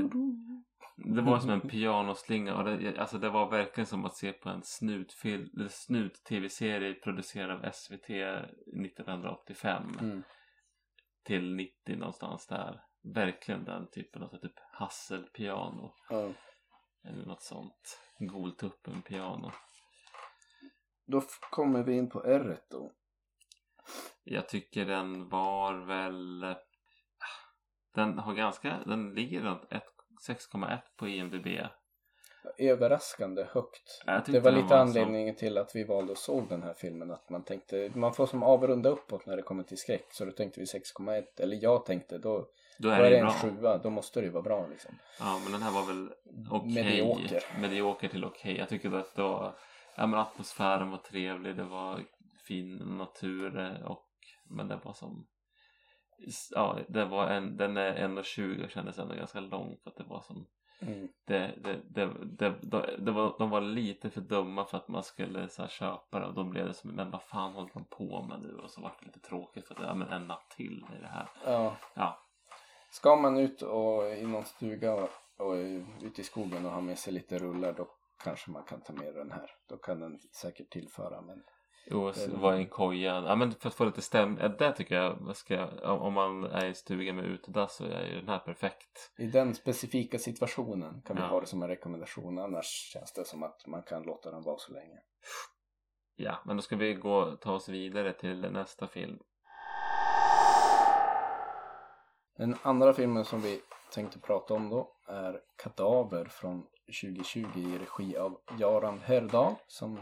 [0.95, 4.49] Det var som en pianoslinga och det, alltså det var verkligen som att se på
[4.49, 4.61] en
[5.69, 10.23] snut-tv-serie producerad av SVT 1985 Mm.
[11.23, 12.81] till 90 någonstans där.
[13.03, 16.31] Verkligen den typen av så typ hasselpiano Ja.
[17.07, 17.99] eller något sånt.
[18.19, 19.51] Goltuppen-piano.
[21.05, 22.91] Då kommer vi in på R då.
[24.23, 26.43] Jag tycker den var väl...
[26.43, 26.55] ah,
[27.95, 28.79] Den har ganska...
[28.85, 29.83] Den ligger runt ett-
[30.29, 31.47] 6,1 på IMDB.
[32.57, 34.03] Överraskande högt.
[34.25, 37.11] Det var lite var anledningen till att vi valde och såg den här filmen.
[37.11, 40.05] Att man tänkte, man får som avrunda uppåt när det kommer till skräck.
[40.11, 41.23] Så då tänkte vi 6,1.
[41.37, 42.47] Eller jag tänkte, då,
[42.79, 43.33] Då då är är det det en bra.
[43.33, 43.77] sjua.
[43.77, 44.91] Då måste det ju vara bra liksom.
[45.19, 46.09] Ja, men den här var väl
[46.49, 46.73] okej.
[46.73, 47.43] Medioker.
[47.61, 48.57] Medioker till okej.
[48.57, 49.53] Jag tycker att det var...
[49.95, 51.55] Ja, men atmosfären var trevlig.
[51.55, 51.99] Det var
[52.47, 54.07] fin natur eh, och...
[54.49, 55.27] Men det var som...
[56.51, 57.57] Ja, det var en...
[57.57, 60.45] Den är 1,20 och kändes ändå ganska lång för att det var som...
[60.79, 61.07] Mm.
[61.25, 65.03] Det, det, det, det, det, det var, de var lite för dumma för att man
[65.03, 67.85] skulle så här, köpa det och då blev det som, men vad fan håller de
[67.85, 68.57] på med nu?
[68.57, 71.07] Och så var det lite tråkigt för att, ja men en natt till i det
[71.07, 71.29] här.
[71.45, 71.75] Ja.
[71.93, 72.22] Ja,
[72.93, 75.53] Ska man ut och i någon stuga och, och
[76.01, 77.87] ute i skogen och ha med sig lite rullar då
[78.23, 79.51] kanske man kan ta med den här.
[79.69, 81.43] Då kan den säkert tillföra men
[81.85, 83.23] Jo, så var en koja.
[83.25, 84.51] Ja, men för att få lite stämning.
[84.59, 88.29] Det tycker jag, ska om man är i stugan med utedass så är ju den
[88.29, 89.11] här perfekt.
[89.17, 91.27] i den specifika situationen kan vi Ja.
[91.27, 92.39] ha det som en rekommendation.
[92.39, 94.99] Annars känns det som att man kan låta den vara så länge.
[96.15, 99.19] Ja, men då ska vi gå ta oss vidare till nästa film.
[102.35, 106.67] Den andra filmen som vi tänkte prata om då är Kadaver från
[107.01, 109.99] 2020 i regi av Jaran Herdal som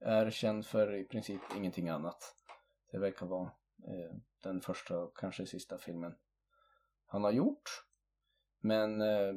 [0.00, 2.34] är känd för i princip ingenting annat.
[2.92, 3.50] Det verkar vara
[3.86, 6.14] eh, den första och kanske sista filmen
[7.06, 7.84] han har gjort.
[8.60, 9.34] Men eh,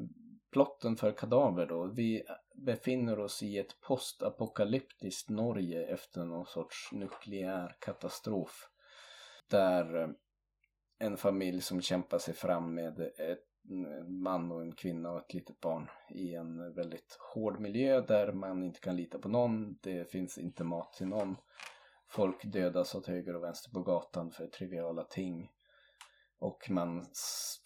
[0.51, 2.23] plotten för Kadaver då, vi
[2.55, 8.69] befinner oss i ett postapokalyptiskt Norge efter någon sorts nukleär katastrof.
[9.49, 10.09] Där eh,
[10.99, 15.33] en familj som kämpar sig fram med ett, en man och en kvinna och ett
[15.33, 19.77] litet barn i en väldigt hård miljö där man inte kan lita på någon.
[19.81, 21.35] Det finns inte mat till någon.
[22.09, 25.51] Folk dödas åt höger och vänster på gatan för triviala ting.
[26.39, 27.05] Och man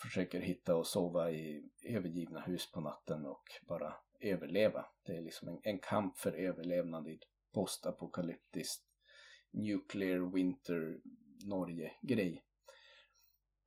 [0.01, 4.85] försöker hitta och sova i övergivna hus på natten och bara överleva.
[5.05, 8.83] Det är liksom en, en kamp för överlevnad i ett postapokalyptiskt
[9.51, 10.99] nuclear winter
[11.45, 12.43] Norge-grej.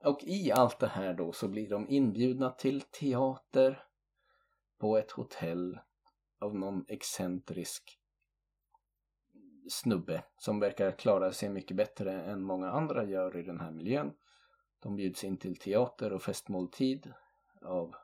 [0.04, 3.84] Och i allt det här då så blir de inbjudna till teater
[4.78, 5.78] på ett hotell
[6.38, 7.98] av någon excentrisk
[9.68, 14.12] snubbe som verkar klara sig mycket bättre än många andra gör i den här miljön.
[14.78, 17.12] De bjuds in till teater och festmåltid
[17.62, 17.94] av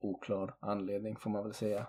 [0.00, 1.86] oklar anledning får man väl säga.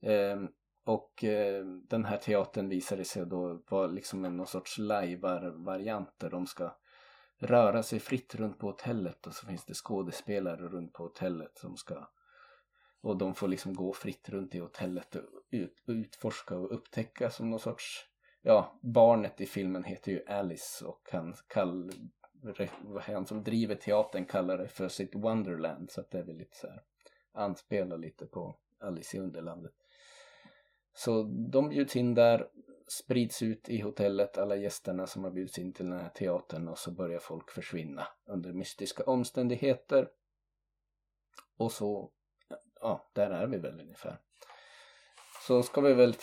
[0.00, 0.48] Ehm,
[0.84, 6.30] och eh, den här teatern visade sig då vara liksom en någon sorts live-variant där
[6.30, 6.76] de ska
[7.38, 11.76] röra sig fritt runt på hotellet och så finns det skådespelare runt på hotellet som
[11.76, 12.08] ska
[13.00, 17.50] och de får liksom gå fritt runt i hotellet och ut, utforska och upptäcka som
[17.50, 18.04] någon sorts
[18.42, 21.92] ja, barnet i filmen heter ju Alice och han, kall,
[23.02, 26.56] han som driver teatern kallar det för sitt Wonderland så att det är väl lite
[26.56, 26.82] så här
[27.38, 29.72] anspelar lite på Alice i Underlandet.
[30.94, 32.48] Så de bjuds in där,
[32.88, 36.78] sprids ut i hotellet, alla gästerna som har bjudits in till den här teatern och
[36.78, 40.08] så börjar folk försvinna under mystiska omständigheter.
[41.56, 42.10] Och så,
[42.80, 44.18] ja, där är vi väl ungefär.
[45.46, 46.14] så ska vi väl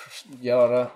[0.42, 0.88] göra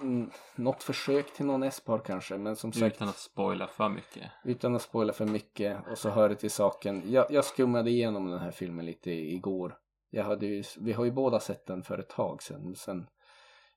[0.56, 2.38] något försök till någon S-par kanske.
[2.38, 4.32] Men som sagt, Utan att spoila för mycket.
[4.44, 7.04] utan att spoila för mycket och så hör det till saken.
[7.12, 9.78] Jag, jag skummade igenom den här filmen lite igår.
[10.10, 12.76] Jag hade ju, vi har ju båda sett den för ett tag sedan.
[12.76, 13.08] Sen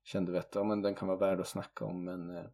[0.03, 2.05] kände vi att ja, men den kan vara värd att snacka om.
[2.05, 2.45] Men, eh,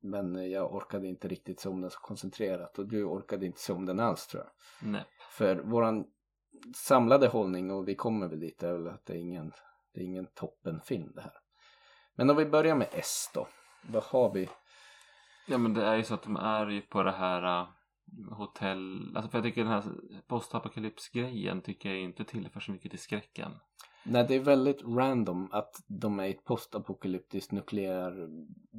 [0.00, 2.78] men jag orkade inte riktigt se om den så koncentrerat.
[2.78, 4.52] Och du orkade inte se om den alls tror jag.
[4.90, 5.04] Nej.
[5.30, 6.06] För våran
[6.76, 9.52] samlade hållning, och vi kommer väl dit, är väl att det är ingen,
[9.94, 11.32] det är ingen toppenfilm det här.
[12.14, 13.48] Men om vi börjar med S då.
[13.82, 14.48] Vad har vi?
[15.48, 17.68] Ja men det är ju så att de är ju på det här uh,
[18.30, 19.84] hotell, alltså för jag tycker den här
[20.26, 23.52] postapokalypsgrejen tycker jag inte tillför så mycket till skräcken.
[24.04, 28.28] Nej, det är väldigt random att de är i ett postapokalyptiskt nukleär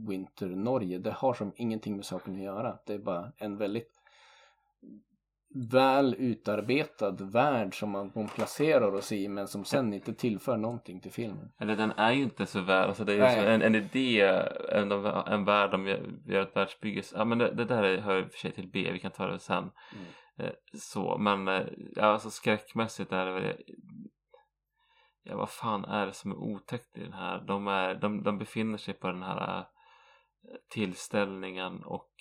[0.07, 0.99] winter Norge.
[0.99, 2.79] Det har som ingenting med saken att göra.
[2.85, 3.98] Det är bara en väldigt
[5.71, 11.01] väl utarbetad värld som man, man placerar oss i men som sen inte tillför någonting
[11.01, 11.51] till filmen.
[11.59, 14.21] Eller den är ju inte så väl, alltså det är ju en, en idé,
[14.71, 14.91] en,
[15.27, 15.91] en värld om vi
[16.33, 17.01] gör ett världsbygge.
[17.13, 19.11] Ja men det, det där är- hör i och för sig till B, vi kan
[19.11, 19.57] ta det sen.
[19.93, 20.05] Mm.
[20.37, 23.55] Eh, Så, men eh, ja, alltså skräckmässigt är det väl
[25.23, 27.43] Ja vad fan är det som är otäckt i den här?
[27.47, 29.63] De, är, de, de befinner sig på den här eh,
[30.69, 32.11] tillställningen och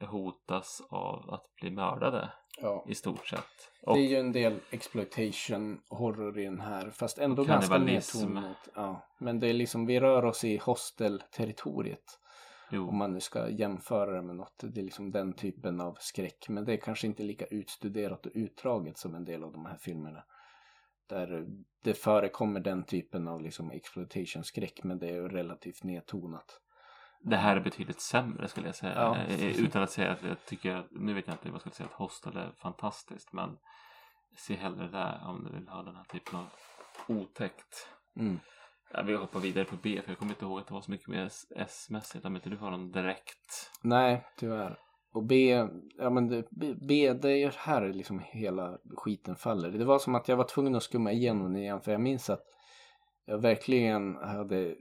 [0.00, 2.84] hotas av att bli mördade Ja.
[2.88, 3.70] i stort sett.
[3.82, 8.68] Och Det är ju en del exploitation horror i den här fast ändå ganska nedtonat.
[8.74, 9.06] Ja.
[9.20, 12.20] Men det är liksom, vi rör oss i hostel-territoriet.
[12.72, 14.58] Om man nu ska jämföra det med något.
[14.62, 16.48] Det är liksom den typen av skräck.
[16.48, 19.76] Men det är kanske inte lika utstuderat och utdraget som en del av de här
[19.76, 20.24] filmerna.
[21.08, 21.46] Där
[21.84, 26.60] det förekommer den typen av liksom exploitation-skräck men det är ju relativt nedtonat.
[27.24, 28.94] Det här är betydligt sämre skulle jag säga.
[28.94, 29.16] Ja.
[29.16, 31.88] Eh, Utan att säga att jag tycker, nu vet jag inte vad jag ska säga
[31.92, 33.58] att Hostel är fantastiskt men
[34.36, 36.46] se hellre det om du vill ha den här typen av
[37.06, 37.88] otäckt.
[38.16, 38.40] Mm.
[38.92, 40.90] Ja, vi hoppar vidare på B för jag kommer inte ihåg att det var så
[40.90, 43.70] mycket mer S-mässigt om inte du har någon direkt.
[43.82, 44.78] Nej, tyvärr.
[45.12, 45.66] Och B,
[45.98, 46.44] ja men det,
[46.88, 49.70] B, det är ju här liksom hela skiten faller.
[49.70, 52.30] Det var som att jag var tvungen att skumma igenom den igen för jag minns
[52.30, 52.42] att
[53.24, 54.74] jag verkligen hade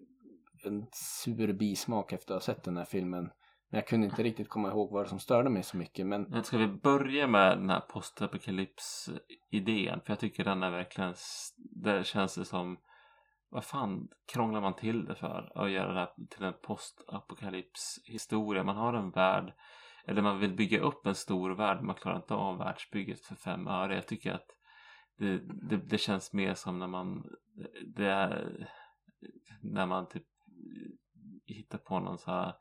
[0.66, 3.24] en sur bismak efter att ha sett den här filmen.
[3.70, 6.06] Men jag kunde inte riktigt komma ihåg vad som störde mig så mycket.
[6.06, 10.02] Men Ska vi börja med den här postapokalyps-idén?
[10.02, 11.14] För jag tycker den är verkligen,
[11.58, 12.78] där känns det som
[13.50, 18.64] vad fan krånglar man till det för att göra det här till en postapokalyps-historia?
[18.64, 19.54] Man har en värld,
[20.06, 23.68] eller man vill bygga upp en stor värld, man klarar inte av världsbygget för fem
[23.68, 23.96] öre.
[23.96, 24.48] Jag tycker att
[25.18, 25.38] det,
[25.70, 27.30] det, det känns mer som när man,
[27.96, 28.70] det är,
[29.62, 30.24] när man typ
[31.46, 32.54] hittar på någon så här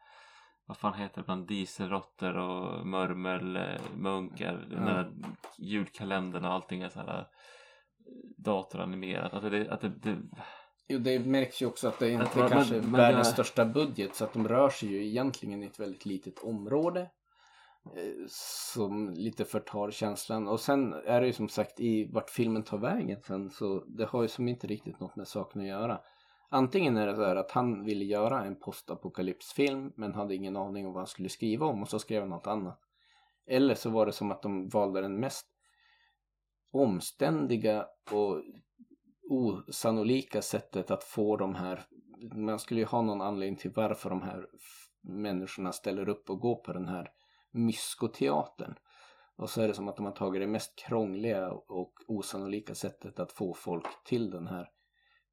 [0.66, 4.76] vad fan heter det bland dieselråttor och murmelmunkar Ja.
[4.76, 5.12] den här
[5.58, 7.24] julkalendern och allting är så här eh,
[8.38, 9.32] datoranimerat.
[9.34, 10.16] Alltså det, att det, det,
[10.88, 13.32] jo, det märks ju också att det inte Att man- kanske är man- världens jag-
[13.34, 14.14] största budget.
[14.14, 17.00] Så att de rör sig ju egentligen i ett väldigt litet område.
[17.00, 20.48] eh, Som lite förtar känslan.
[20.48, 23.50] Och sen är det ju som sagt i vart filmen tar vägen sen.
[23.50, 26.00] Så det har ju som inte riktigt något med saken att göra.
[26.54, 30.86] Antingen är det så här att han ville göra en postapokalypsfilm men hade ingen aning
[30.86, 32.80] om vad han skulle skriva om och så skrev han något annat.
[33.46, 35.46] Eller så var det som att de valde den mest
[36.72, 38.42] omständiga och
[39.30, 41.84] osannolika sättet att få de här
[42.34, 44.46] man skulle ju ha någon anledning till varför de här
[45.00, 47.10] människorna ställer upp och går på den här
[47.50, 48.74] myskoteatern.
[49.36, 53.18] Och så är det som att de har tagit det mest krångliga och osannolika sättet
[53.18, 54.68] att få folk till den här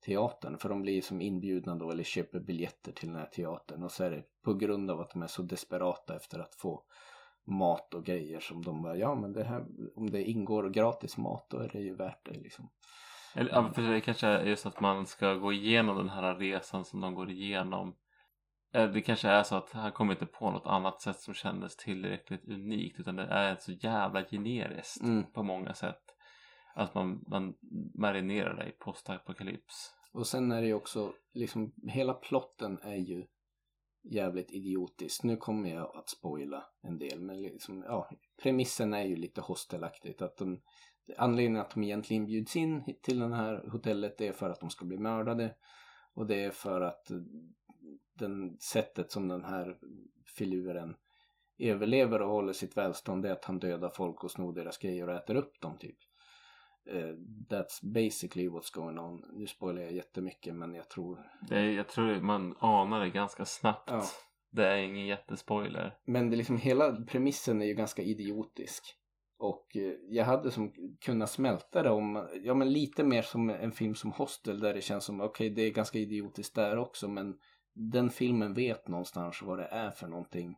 [0.05, 0.57] teatern.
[0.57, 3.83] För de blir som inbjudna då eller köper biljetter till den här teatern.
[3.83, 6.83] Och så är det på grund av att de är så desperata efter att få
[7.47, 11.47] mat och grejer som de bara, ja men det här, om det ingår gratis mat
[11.49, 12.69] då är det ju värt det liksom.
[13.35, 16.85] eller, ja, för det kanske är just att man ska gå igenom den här resan
[16.85, 17.95] som de går igenom.
[18.73, 21.75] Eh, Det kanske är så att han kommer inte på något annat sätt som kändes
[21.75, 25.31] tillräckligt unikt utan det är så jävla generiskt Mm.
[25.31, 26.01] på många sätt.
[26.73, 27.55] Att man, man
[27.93, 29.93] marinerar det i postapokalyps.
[30.11, 33.25] Och sen är det ju också, liksom hela plotten är ju
[34.03, 35.23] jävligt idiotisk.
[35.23, 38.09] Nu kommer jag att spoila en del, men liksom, ja,
[38.41, 40.21] premissen är ju lite hostelaktigt.
[40.21, 40.61] Att de,
[41.17, 44.69] anledningen att de egentligen bjuds in till det här hotellet det är för att de
[44.69, 45.55] ska bli mördade.
[46.13, 47.11] Och det är för att
[48.13, 49.77] den sättet som den här
[50.37, 50.95] filuren
[51.57, 55.09] överlever och håller sitt välstånd det är att han dödar folk och snor deras grejer
[55.09, 55.97] och äter upp dem typ.
[56.89, 57.15] Eh,
[57.49, 59.25] that's basically what's going on.
[59.33, 61.19] Nu spoilar jag jättemycket men jag tror...
[61.47, 63.89] Det är, jag tror man anar det ganska snabbt.
[63.91, 64.03] Ja.
[64.51, 65.97] Det är ingen jättespoiler.
[66.05, 68.83] Men det är liksom hela premissen är ju ganska idiotisk.
[69.37, 73.71] Och eh, jag hade som kunnat smälta det om, ja men lite mer som en
[73.71, 77.07] film som Hostel där det känns som, okej okay, det är ganska idiotiskt där också
[77.07, 77.37] men
[77.73, 80.55] den filmen vet någonstans vad det är för någonting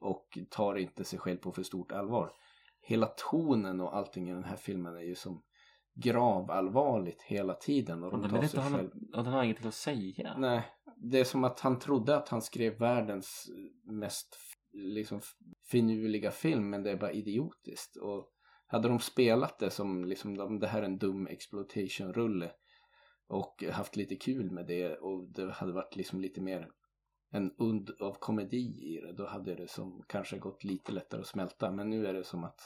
[0.00, 2.32] och tar inte sig själv på för stort allvar.
[2.80, 5.42] Hela tonen och allting i den här filmen är ju som
[5.94, 8.04] gravallvarligt hela tiden.
[8.04, 8.90] Och, och, den, sig själv...
[9.14, 10.34] och den har ingenting att säga.
[10.38, 10.62] Nej,
[10.96, 13.50] det är som att han trodde att han skrev världens
[13.84, 14.38] mest
[14.72, 15.20] liksom
[15.70, 17.96] finurliga film men det är bara idiotiskt.
[17.96, 18.28] Och
[18.66, 22.52] hade de spelat det som liksom, det här är en dum exploitation-rulle
[23.26, 26.68] och haft lite kul med det och det hade varit liksom lite mer
[27.30, 31.26] en und av komedi i det då hade det som kanske gått lite lättare att
[31.26, 32.60] smälta men nu är det som att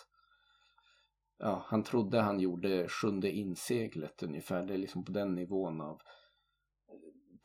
[1.38, 4.62] ja, han trodde han gjorde sjunde inseglet ungefär.
[4.62, 6.00] Det är liksom på den nivån av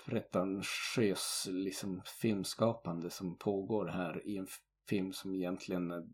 [0.06, 4.48] pretentiös liksom filmskapande som pågår här i en
[4.90, 6.14] film som egentligen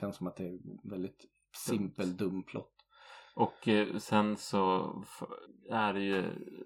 [0.00, 1.24] känns som att det är väldigt
[1.66, 2.70] simpel dum plott.
[3.34, 4.94] Och eh, sen så
[5.70, 6.24] är det ju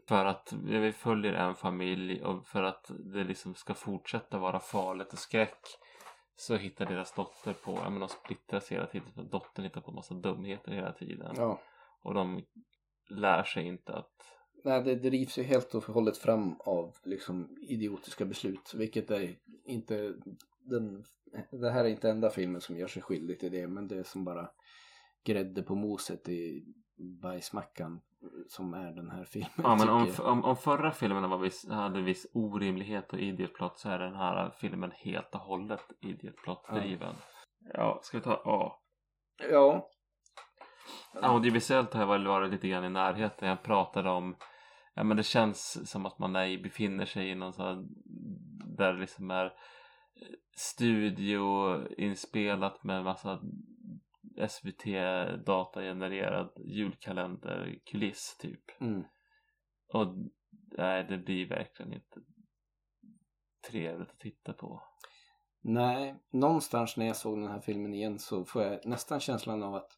[0.09, 5.13] för att vi följer en familj och för att det liksom ska fortsätta vara farligt
[5.13, 5.67] och skräck
[6.41, 9.91] så hittar deras dotter på, ja men de splittras hela tiden för dottern hittar på
[9.91, 11.35] en massa dumheter hela tiden.
[11.37, 11.61] Ja.
[12.03, 12.45] Och de
[13.11, 18.25] lär sig inte att Nej, det drivs ju helt och hållet fram av liksom idiotiska
[18.25, 20.15] beslut, vilket är inte
[20.59, 21.05] den,
[21.51, 24.03] det här är inte enda filmen som gör sig skyldig till det, men det är
[24.03, 24.51] som bara
[25.25, 26.65] grädde på moset i
[26.99, 28.01] bajsmackan
[28.49, 29.51] som är den här filmen.
[29.57, 33.89] Ja, men om, om, om förra filmen var viss, hade viss orimlighet och idiotplott så
[33.89, 37.15] är den här filmen helt och hållet idiotplottdriven.
[37.61, 37.71] Ja.
[37.75, 38.73] ja, ska vi ta A?
[39.51, 39.89] Ja.
[41.23, 43.49] Audiovisuellt har jag väl varit lite grann i närheten.
[43.49, 44.37] Jag pratade om
[44.99, 47.85] Ja men det känns som att man är, befinner sig i någon sån här,
[48.77, 49.53] där det liksom är
[50.57, 53.41] studioinspelat med massa
[54.49, 54.85] SVT
[55.47, 58.81] datagenererad julkalenderkuliss typ.
[58.81, 59.05] Mm.
[59.93, 60.15] Och
[60.77, 62.21] nej, det blir verkligen inte
[63.71, 64.83] trevligt att titta på.
[65.61, 69.75] Nej, någonstans när jag såg den här filmen igen så får jag nästan känslan av
[69.75, 69.91] att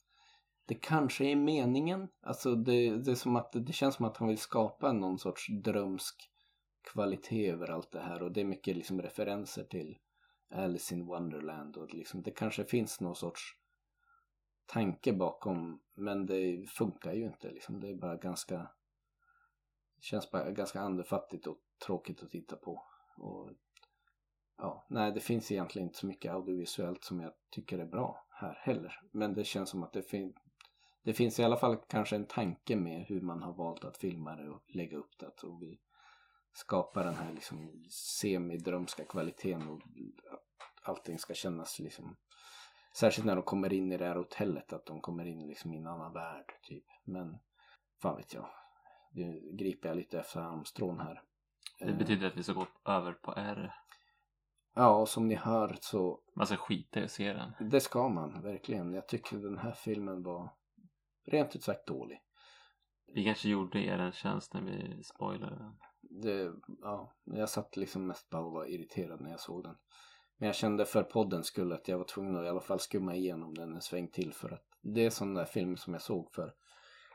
[0.67, 2.09] det kanske är meningen.
[2.23, 5.47] Alltså det, det är som att det känns som att han vill skapa någon sorts
[5.65, 6.31] drömsk
[6.93, 9.99] kvalitet över allt det här och det är mycket liksom referenser till
[10.55, 13.60] Alice in Wonderland och liksom, det kanske finns någon sorts
[14.71, 17.81] tanke bakom men det funkar ju inte liksom.
[17.81, 18.57] Det är bara ganska
[19.97, 22.83] det känns bara ganska andefattigt och tråkigt att titta på.
[23.17, 23.51] Och
[24.57, 28.59] ja, nej det finns egentligen inte så mycket audiovisuellt som jag tycker är bra här
[28.63, 29.01] heller.
[29.13, 30.35] Men det känns som att det, fin
[31.03, 34.37] det finns i alla fall kanske en tanke med hur man har valt att filma
[34.37, 35.43] det och lägga upp det.
[35.43, 35.81] Och vi
[36.53, 39.83] skapar den här liksom semidrömska kvaliteten och
[40.83, 42.17] allting ska kännas liksom
[42.95, 45.77] Särskilt när de kommer in i det här hotellet att de kommer in liksom i
[45.77, 46.85] en annan värld typ.
[47.05, 47.39] Men
[48.03, 48.49] fan vet jag.
[49.13, 51.23] Nu griper jag lite efter halmstrån här.
[51.79, 53.75] Det betyder att vi ska gå över på R.
[54.75, 56.21] Ja, och som ni hör så...
[56.35, 57.71] Man ska skita i att se den.
[57.71, 58.95] Det ska man, verkligen.
[58.95, 60.53] Jag tycker den här filmen var
[61.27, 62.23] rent ut sagt dålig.
[63.15, 65.79] Vi kanske gjorde er en tjänst när vi spoilade den.
[66.01, 69.77] Det, ja, jag satt liksom mest bara och var irriterad när jag såg den.
[70.41, 73.15] Men jag kände för poddens skull att jag var tvungen att i alla fall skumma
[73.15, 76.31] igenom den en sväng till för att det är sån där film som jag såg
[76.31, 76.53] för.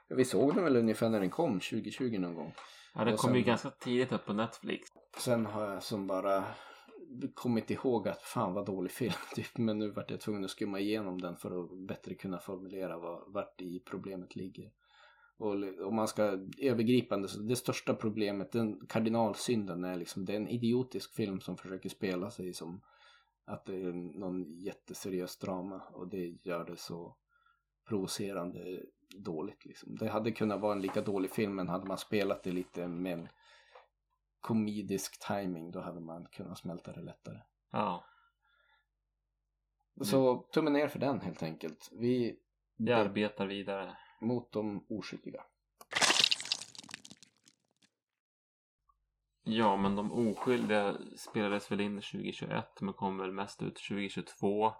[0.08, 2.54] Vi såg den väl ungefär när den kom, 2020 någon gång.
[2.96, 4.90] Ja, den kom sen, ju ganska tidigt upp på Netflix.
[5.18, 6.44] Sen har jag som bara
[7.34, 9.58] kommit ihåg att fan vad dålig film typ.
[9.58, 13.24] Men nu vart jag tvungen att skumma igenom den för att bättre kunna formulera vad,
[13.28, 14.72] vart i problemet ligger.
[15.38, 15.54] Och
[15.88, 16.24] om man ska
[16.58, 21.58] övergripande så det största problemet, den kardinalsynden är liksom det är en idiotisk film som
[21.58, 22.82] försöker spela sig som
[23.46, 27.16] att det är någon jätteseriös drama och det gör det så
[27.88, 28.82] provocerande
[29.16, 29.96] dåligt liksom.
[29.96, 33.14] Det hade kunnat vara en lika dålig film men hade man spelat det lite med
[33.14, 33.28] en
[34.40, 37.40] komedisk timing då hade man kunnat smälta det lättare.
[37.72, 38.06] Ja.
[40.02, 41.90] Så tummen ner för den helt enkelt.
[41.92, 42.40] Vi,
[42.78, 43.98] Vi arbetar vidare.
[44.22, 45.44] Mot de oskyldiga.
[49.48, 54.74] Ja, men de oskyldiga spelades väl in 2021 men kom väl mest ut 2022.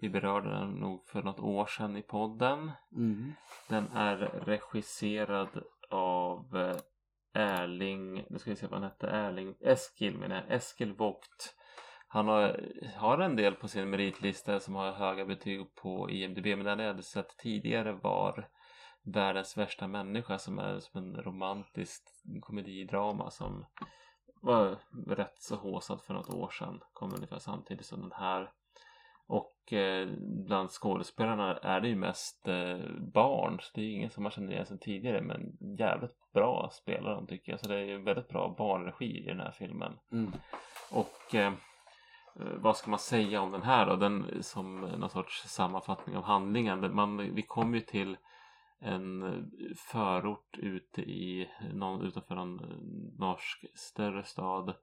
[0.00, 2.72] Vi berörde den nog för något år sedan i podden.
[2.96, 3.32] Mm.
[3.68, 5.48] Den är regisserad
[5.90, 6.76] av eh,
[7.42, 11.56] Erling, nu ska vi se vad han hette, Erling, Eskil menar jag, Eskil Vogt.
[12.08, 12.60] Han har,
[12.96, 16.86] har en del på sin meritlista som har höga betyg på IMDB men den jag
[16.86, 18.48] hade sett tidigare var
[19.02, 22.02] Världens värsta människa som är som en romantisk
[22.40, 23.66] komedidrama som
[24.40, 26.80] var rätt så håsad för något år sedan.
[26.92, 28.50] Kom ungefär samtidigt som den här.
[29.26, 30.08] Och eh,
[30.46, 33.58] bland skådespelarna är det ju mest eh, barn.
[33.60, 37.14] Så det är ju ingen som man känner igen sedan tidigare men jävligt bra spelar
[37.14, 37.60] de tycker jag.
[37.60, 39.98] Så det är ju väldigt bra barnregi i den här filmen.
[40.12, 40.32] Mm.
[40.90, 41.52] Och eh,
[42.34, 43.96] vad ska man säga om den här då?
[43.96, 46.94] Den som någon sorts sammanfattning av handlingen.
[46.94, 48.16] Man, vi kommer ju till
[48.80, 52.56] en förort ute i någon, utanför någon
[53.18, 54.74] norsk större stad.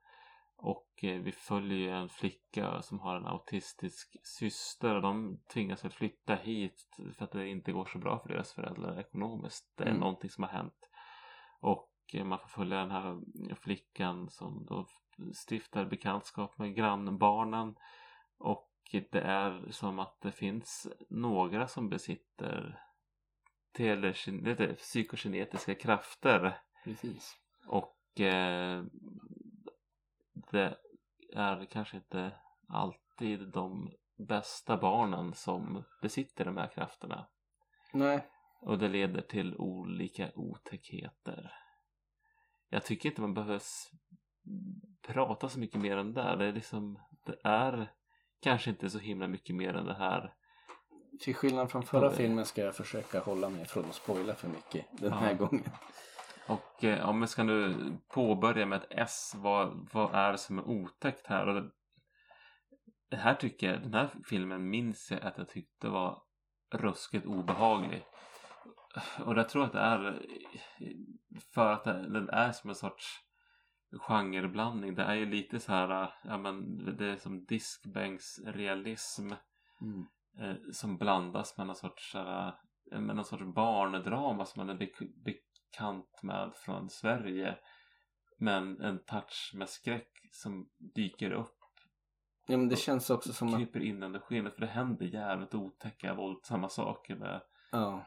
[0.60, 5.92] Och eh, vi följer en flicka som har en autistisk syster och de tvingas väl
[5.92, 9.74] flytta hit för att det inte går så bra för deras föräldrar ekonomiskt.
[9.78, 10.00] Det är Mm.
[10.00, 10.90] någonting som har hänt.
[11.60, 13.20] Och eh, man får följa den här
[13.56, 14.86] flickan som då
[15.48, 17.76] stiftar bekantskap med grannbarnen.
[18.38, 22.80] Och det är som att det finns några som besitter
[23.80, 26.60] lite psykokinetiska krafter.
[26.84, 27.38] Precis.
[27.66, 28.84] Och eh,
[30.34, 30.78] det
[31.34, 32.32] är kanske inte
[32.68, 37.28] alltid de bästa barnen som besitter de här krafterna.
[37.94, 38.28] Nej.
[38.60, 41.54] Och det leder till olika otäckheter.
[42.70, 43.62] Jag tycker inte man behöver
[45.02, 46.36] prata så mycket mer än det.
[46.36, 47.92] Det är liksom, det är
[48.40, 50.34] kanske inte så himla mycket mer än det här.
[51.20, 54.86] Till skillnad från förra filmen ska jag försöka hålla mig från att spoila för mycket
[54.92, 55.38] den här Ja.
[55.38, 55.64] gången.
[56.48, 57.76] Och eh, om vi ska nu
[58.08, 61.48] påbörja med ett S, vad, vad är det som är otäckt här?
[61.48, 61.64] Och
[63.10, 66.22] det, här tycker jag, den här filmen minns jag att jag tyckte var
[66.74, 68.06] ruskigt obehaglig.
[69.26, 70.22] Och jag tror att det är
[71.54, 73.20] för att den är som en sorts
[74.08, 74.96] genreblandning.
[74.96, 79.32] Det är ju lite så här, ja men det är som diskbänksrealism
[79.82, 80.06] Mm.
[80.40, 82.54] Eh, som blandas med någon sorts, eh,
[82.92, 87.58] med någon sorts barndrama som man är bek- bekant med från Sverige.
[88.40, 91.54] Men en touch med skräck som dyker upp
[92.50, 93.56] Ja, men det känns också som att...
[93.56, 98.06] kryper in under skenet för det händer jävligt otäcka våldsamma saker med Ja.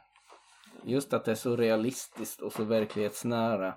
[0.85, 3.75] Just att det är så realistiskt och så verklighetsnära.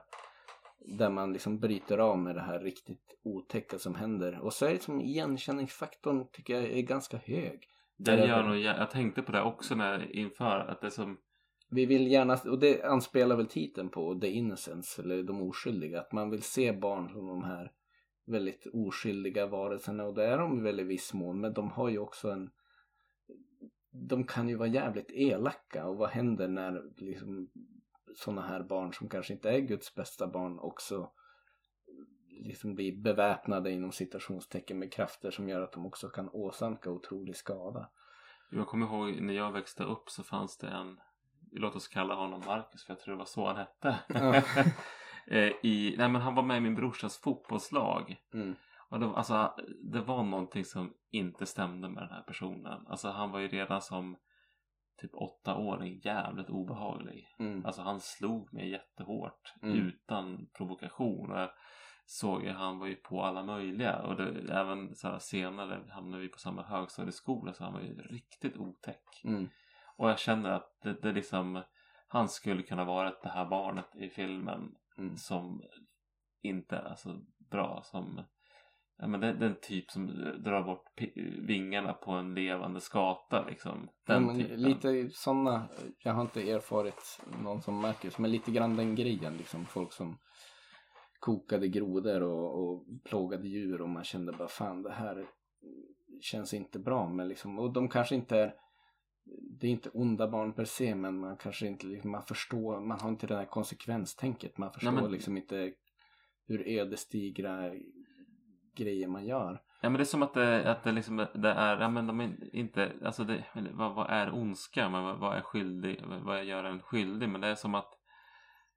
[0.79, 4.39] Där man liksom bryter av med det här riktigt otäcka som händer.
[4.39, 7.67] Och så är det som igenkänningsfaktorn tycker jag är ganska hög.
[7.97, 11.17] Den Där- gör nog, jag tänkte på det också när inför att det som
[11.69, 15.99] Vi vill gärna, och det anspelar väl titeln på The Innocence, eller de oskyldiga.
[15.99, 17.71] Att man vill se barn som de här
[18.25, 20.03] väldigt oskyldiga varelserna.
[20.03, 22.49] Och det är de väl i viss mån, men de har ju också en...
[23.91, 27.49] De kan ju vara jävligt elaka och vad händer när liksom
[28.15, 31.11] sådana här barn som kanske inte är Guds bästa barn också
[32.41, 37.35] liksom blir beväpnade inom citationstecken med krafter som gör att de också kan åsamka otrolig
[37.35, 37.89] skada.
[38.51, 40.99] Jag kommer ihåg när jag växte upp så fanns det en
[41.55, 43.99] Låt oss kalla honom Marcus för jag tror det var så han hette.
[45.27, 48.17] Eh, I, nej men han var med i min brorsas fotbollslag.
[48.33, 48.55] Mm.
[48.89, 49.53] Och det, var- alltså,
[49.83, 52.87] det var någonting som inte stämde med den här personen.
[52.87, 54.17] Alltså han var ju redan som
[55.01, 57.27] typ åttaåring jävligt obehaglig.
[57.39, 57.65] Mm.
[57.65, 59.77] Alltså han slog mig jättehårt Mm.
[59.77, 61.31] utan provokation.
[61.31, 61.49] Och
[62.05, 64.01] såg ju han var ju på alla möjliga.
[64.01, 67.93] Och det, även så här, senare hamnade vi på samma högstadieskola så han var ju
[68.01, 69.21] riktigt otäck.
[69.23, 69.49] Mm.
[69.97, 71.63] Och jag känner att det, det liksom
[72.07, 75.17] han skulle kunna vara det här barnet i filmen Mm.
[75.17, 75.61] som
[76.41, 77.19] inte är så
[77.51, 78.21] bra som
[78.97, 80.07] ja, men det, den typ som
[80.43, 80.85] drar bort
[81.47, 83.89] vingarna på en levande skata liksom.
[84.05, 84.61] Ja, Den men typen.
[84.61, 85.67] lite sådana,
[86.03, 89.65] jag har inte erfarit någon som Marcus, men lite grann den grejen liksom.
[89.65, 90.17] Folk som
[91.23, 95.25] kokade grodor och, och plågade djur och man kände bara fan det här
[96.21, 97.09] känns inte bra.
[97.09, 98.53] Men liksom, och de kanske inte är,
[99.59, 102.99] det är inte onda barn per se men man kanske inte, liksom, man förstår, man
[102.99, 104.57] har inte det här konsekvenstänket.
[104.57, 105.73] Man förstår men- liksom inte
[106.47, 107.71] hur ödesdigra
[108.75, 109.61] grejer man gör.
[109.81, 112.21] Ja men det är som att det, att det liksom det är, ja men de
[112.21, 114.89] är inte, alltså det, vad, vad är ondska?
[114.89, 117.29] Men vad, vad är skyldig, vad gör en skyldig?
[117.29, 117.99] Men det är som att,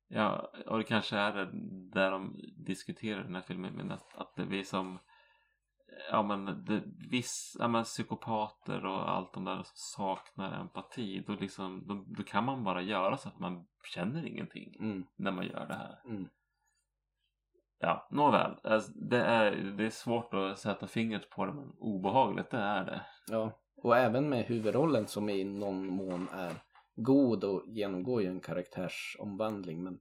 [0.09, 1.51] ja, och det kanske är det
[1.93, 4.99] där de diskuterar den här filmen, men att, att det blir som,
[6.11, 11.33] ja men det, viss, ja men psykopater och allt de där som saknar empati, då
[11.33, 15.47] liksom, då, då kan man bara göra så att man känner ingenting Mm, när man
[15.47, 16.01] gör det här.
[16.05, 16.29] mm.
[17.79, 18.57] Ja, nåväl.
[18.63, 22.85] Alltså, det, är, det är svårt att sätta fingret på det men obehagligt det är
[22.85, 23.01] det.
[23.29, 26.53] Ja, och även med huvudrollen som i någon mån är
[26.97, 29.83] god och genomgår ju en karaktärsomvandling.
[29.83, 29.99] Men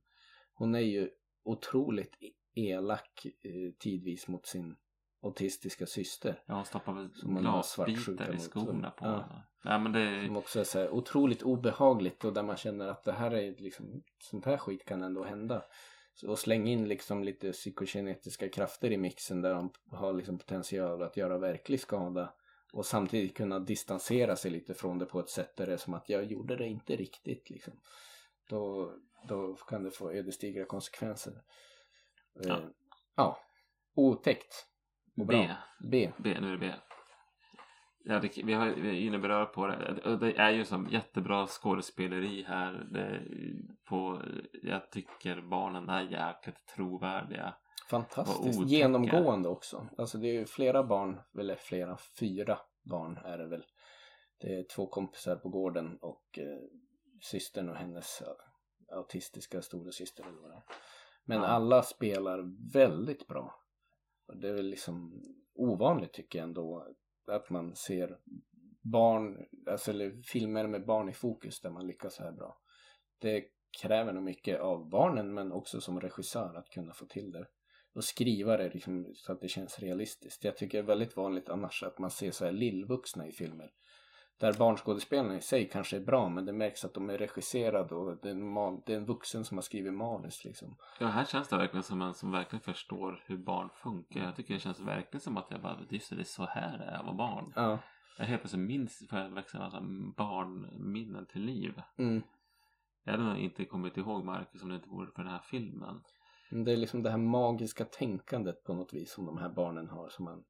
[0.53, 1.09] hon är ju
[1.43, 2.15] otroligt
[2.55, 4.75] elak eh, tidvis mot sin
[5.23, 6.43] autistiska syster.
[6.45, 9.11] Ja, hon stoppar väl glasbitar i skorna på Ja.
[9.11, 9.43] henne.
[9.63, 13.03] Nej men det Som också är så här otroligt obehagligt och där man känner att
[13.03, 15.63] det här är liksom, sånt här skit kan ändå hända.
[16.13, 21.01] Så, och släng in liksom lite psykokinetiska krafter i mixen där de har liksom potential
[21.01, 22.33] att göra verklig skada.
[22.76, 25.93] Och samtidigt kunna distansera sig lite från det på ett sätt där det är som
[25.93, 27.73] att jag gjorde det inte riktigt liksom.
[28.49, 28.93] Då,
[29.28, 31.32] då kan det få ödesdigra konsekvenser.
[31.32, 32.61] Eh, Ja.
[33.15, 33.39] ja.
[33.95, 34.67] Otäckt.
[35.17, 35.38] Och bra.
[35.38, 35.55] B.
[35.91, 36.11] B.
[36.17, 36.71] B, nu är det B.
[38.03, 40.17] Ja, det, vi, har, inne berör på det.
[40.17, 42.88] Det är ju som jättebra skådespeleri här.
[42.91, 43.21] Det,
[43.89, 44.21] på,
[44.63, 47.55] jag tycker barnen är jäkligt trovärdiga.
[47.89, 48.69] Fantastiskt.
[48.69, 49.88] Genomgående också.
[49.97, 53.63] Alltså det är ju flera barn, eller flera, fyra barn är det väl.
[54.38, 56.59] Det är två kompisar på gården och eh,
[57.21, 58.23] systern och hennes
[58.91, 60.63] autistiska storasyster eller vad det är.
[61.25, 61.47] Men Ja.
[61.47, 63.55] alla spelar väldigt bra.
[64.33, 65.23] Det är väl liksom
[65.55, 66.88] ovanligt tycker jag ändå
[67.31, 68.17] att man ser
[68.83, 72.57] barn, alltså eller filmer med barn i fokus där man lyckas så här bra.
[73.19, 73.45] Det
[73.81, 77.47] kräver nog mycket av barnen men också som regissör att kunna få till det
[77.95, 80.43] och skriva det liksom, så att det känns realistiskt.
[80.43, 83.69] Jag tycker det är väldigt vanligt annars att man ser så här lillvuxna i filmer.
[84.37, 88.17] Där barnskådespelarna i sig kanske är bra men det märks att de är regisserade och
[88.21, 90.77] det är, en, det är en vuxen som har skrivit manus liksom.
[90.99, 94.23] Ja, här känns det verkligen som en som verkligen förstår hur barn funkar.
[94.23, 96.97] Jag tycker det känns verkligen som att jag bara, det, är så här det är
[96.97, 97.53] att vara barn.
[97.55, 97.79] Ja.
[98.17, 99.81] Jag helt plötsligt minns, får jag växa alltså,
[100.17, 101.81] barnminnen till liv.
[101.97, 102.23] Mm.
[103.03, 106.01] Jag hade nog inte kommit ihåg Marcus om det inte vore för den här filmen.
[106.49, 110.09] Det är liksom det här magiska tänkandet på något vis som de här barnen har
[110.09, 110.43] som man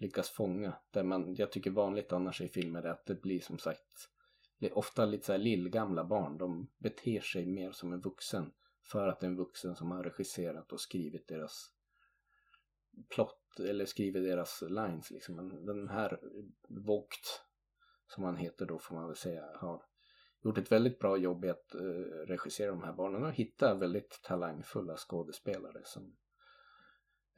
[0.00, 0.74] lyckas fånga.
[0.90, 4.08] Där man, jag tycker vanligt annars i filmer är att det blir som sagt
[4.62, 6.38] det är ofta lite så här lillgamla barn.
[6.38, 10.04] De beter sig mer som en vuxen för att det är en vuxen som har
[10.04, 11.70] regisserat och skrivit deras
[13.08, 15.64] plott eller skrivit deras lines liksom.
[15.66, 16.20] Den här
[16.68, 17.44] Vogt
[18.06, 19.82] som han heter då får man väl säga har
[20.42, 24.20] gjort ett väldigt bra jobb i att eh, regissera de här barnen och hitta väldigt
[24.22, 26.16] talangfulla skådespelare som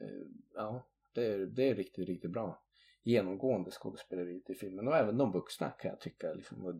[0.01, 2.61] eh, ja, det är, det är riktigt, riktigt bra
[3.03, 6.75] genomgående skådespeleriet i filmen och även de vuxna kan jag tycka liksom, och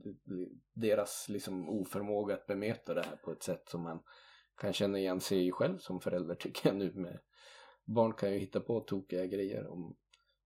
[0.74, 4.04] deras liksom oförmåga att bemöta det här på ett sätt som man
[4.58, 7.20] kan känna igen sig i själv som förälder tycker jag nu med
[7.86, 9.96] barn kan ju hitta på tokiga grejer om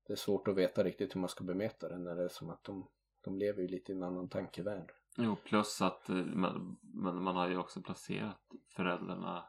[0.08, 2.50] det är svårt att veta riktigt hur man ska bemöta det när det är som
[2.50, 2.90] att de,
[3.24, 4.92] de lever ju lite i en annan tankevärld.
[5.20, 8.42] Jo, plus att eh, man, man, man har ju också placerat
[8.76, 9.46] föräldrarna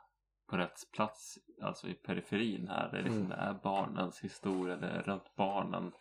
[0.47, 2.91] på rätt plats, alltså i periferin här.
[2.93, 3.29] Det är, liksom, Mm.
[3.29, 5.93] det är barnens historia, det är runt barnen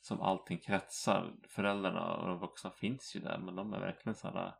[0.00, 1.32] som allting kretsar.
[1.48, 4.54] Föräldrarna och de vuxna finns ju där, men de är verkligen sådana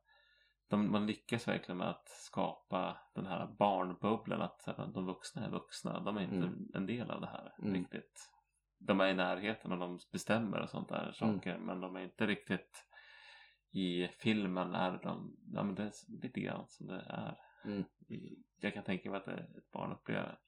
[0.70, 5.50] de, man lyckas verkligen med att skapa den här barnbubblan att här, de vuxna är
[5.50, 6.68] vuxna, de är inte Mm.
[6.74, 7.74] en del av det här Mm.
[7.74, 8.30] riktigt.
[8.78, 12.26] De är i närheten och de bestämmer och sånt där saker men de är inte
[12.26, 12.84] riktigt
[13.70, 17.38] i filmen är de, ja men det är lite grann som det är.
[17.64, 17.84] Mm.
[18.60, 20.38] Jag kan tänka mig att ett barn upplever.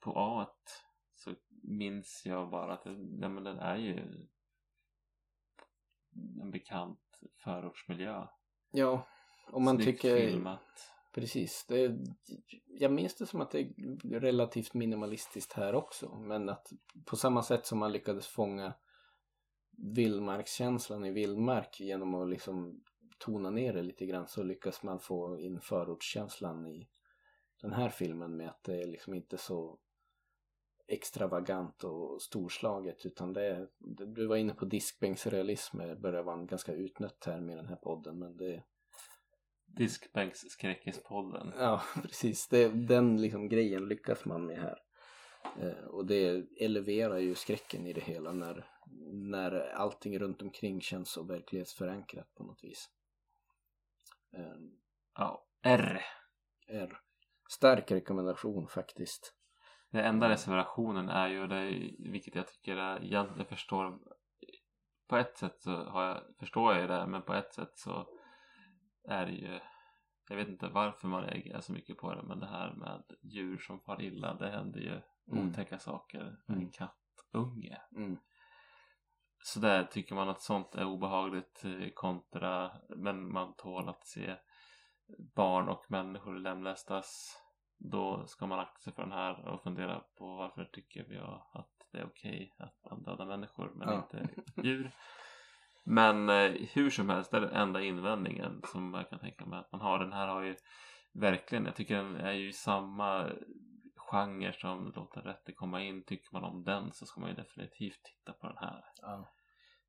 [0.00, 0.46] På A
[1.14, 2.90] så minns jag bara att det,
[3.20, 4.28] ja, men den är ju
[6.40, 8.26] en bekant förortsmiljö.
[8.70, 9.08] Ja,
[9.52, 10.92] om man Snyggt tycker filmat.
[11.12, 11.66] Precis.
[11.68, 11.98] Det,
[12.66, 16.18] jag minns det som att det är relativt minimalistiskt här också.
[16.18, 16.72] Men att
[17.06, 18.74] på samma sätt som man lyckades fånga
[19.76, 22.84] vildmarkskänslan i vildmark genom att liksom
[23.18, 26.88] tona ner det lite grann så lyckas man få in förortskänslan i
[27.60, 29.78] den här filmen med att det är liksom inte så
[30.88, 33.68] extravagant och storslaget utan det är,
[34.14, 37.76] du var inne på diskbänksrealism det börjar vara en ganska utnött term i den här
[37.76, 38.62] podden men det
[39.76, 41.52] Diskbänksskräckispodden.
[41.58, 42.48] Ja, precis.
[42.48, 44.78] Det, den liksom grejen lyckas man med här.
[45.60, 48.66] Eh, och det eleverar ju skräcken i det hela när,
[49.12, 52.90] när allting runt omkring känns så verklighetsförankrat på något vis.
[54.36, 54.56] Eh,
[55.14, 56.02] Ja, R.
[56.66, 56.98] är
[57.50, 59.34] stark rekommendation faktiskt.
[59.90, 63.98] Den enda reservationen är ju det, vilket jag tycker är, jag, jag förstår
[65.08, 68.08] på ett sätt så har jag, förstår jag ju det men på ett sätt så
[69.08, 69.60] är det ju
[70.28, 73.58] jag vet inte varför man reagerar så mycket på det men det här med djur
[73.58, 75.00] som far illa det händer ju
[75.32, 75.48] Mm.
[75.48, 76.60] otäcka saker med Mm.
[76.66, 77.80] en kattunge.
[77.96, 78.18] Mm.
[79.44, 84.36] Så där tycker man att sånt är obehagligt eh, kontra men man tål att se
[85.34, 87.38] barn och människor lemlästas.
[87.78, 91.18] Då ska man akta sig för den här och fundera på varför tycker vi
[91.52, 93.94] att det är okej att man dödar människor men Ja.
[93.96, 94.28] inte
[94.62, 94.90] djur.
[95.84, 99.58] Men eh, hur som helst, det är den enda invändningen som jag kan tänka mig
[99.58, 99.98] att man har.
[99.98, 100.56] Den här har ju
[101.12, 103.30] verkligen, jag tycker den är ju samma
[104.12, 106.04] genre som låter rätter komma in.
[106.04, 108.84] Tycker man om den så ska man ju definitivt titta på den här.
[109.02, 109.32] Ja.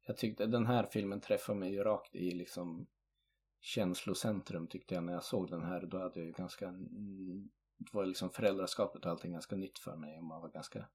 [0.07, 2.88] Jag tyckte den här filmen träffade mig ju rakt i liksom
[3.61, 5.86] känslocentrum tyckte jag när jag såg den här.
[5.86, 6.71] Då hade jag ju ganska,
[7.78, 10.86] det var liksom föräldraskapet och allting ganska nytt för mig och man var ganska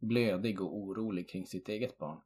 [0.00, 2.20] blödig och orolig kring sitt eget barn.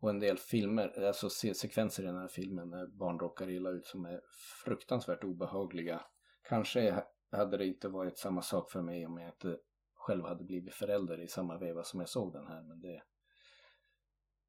[0.00, 3.86] Och en del filmer, alltså sekvenser i den här filmen när barn råkar illa ut
[3.86, 4.20] som är
[4.64, 6.00] fruktansvärt obehagliga.
[6.48, 7.04] Kanske
[7.36, 9.58] hade det inte varit samma sak för mig om jag inte
[9.94, 12.62] själv hade blivit förälder i samma veva som jag såg den här.
[12.62, 13.02] Men det...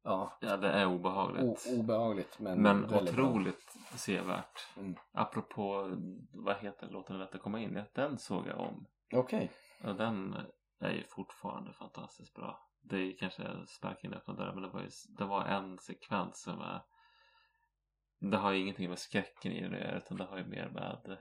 [0.02, 1.44] Ja, Ja, det är obehagligt.
[1.44, 3.02] o- obehagligt men, Men bra.
[3.02, 4.66] otroligt sevärt.
[4.76, 4.94] Mm.
[5.12, 5.90] Apropå,
[6.32, 7.82] vad heter det, Låt att komma in.
[7.94, 8.86] Den såg jag om.
[9.14, 9.50] Okej.
[9.84, 10.36] Och den
[10.78, 12.66] är ju fortfarande fantastiskt bra.
[12.82, 16.42] Det är kanske sparka in öppna dörrar men det var, ju, det var en sekvens
[16.42, 16.82] som är
[18.18, 21.18] Det har ju ingenting med skräcken i det utan det har ju mer med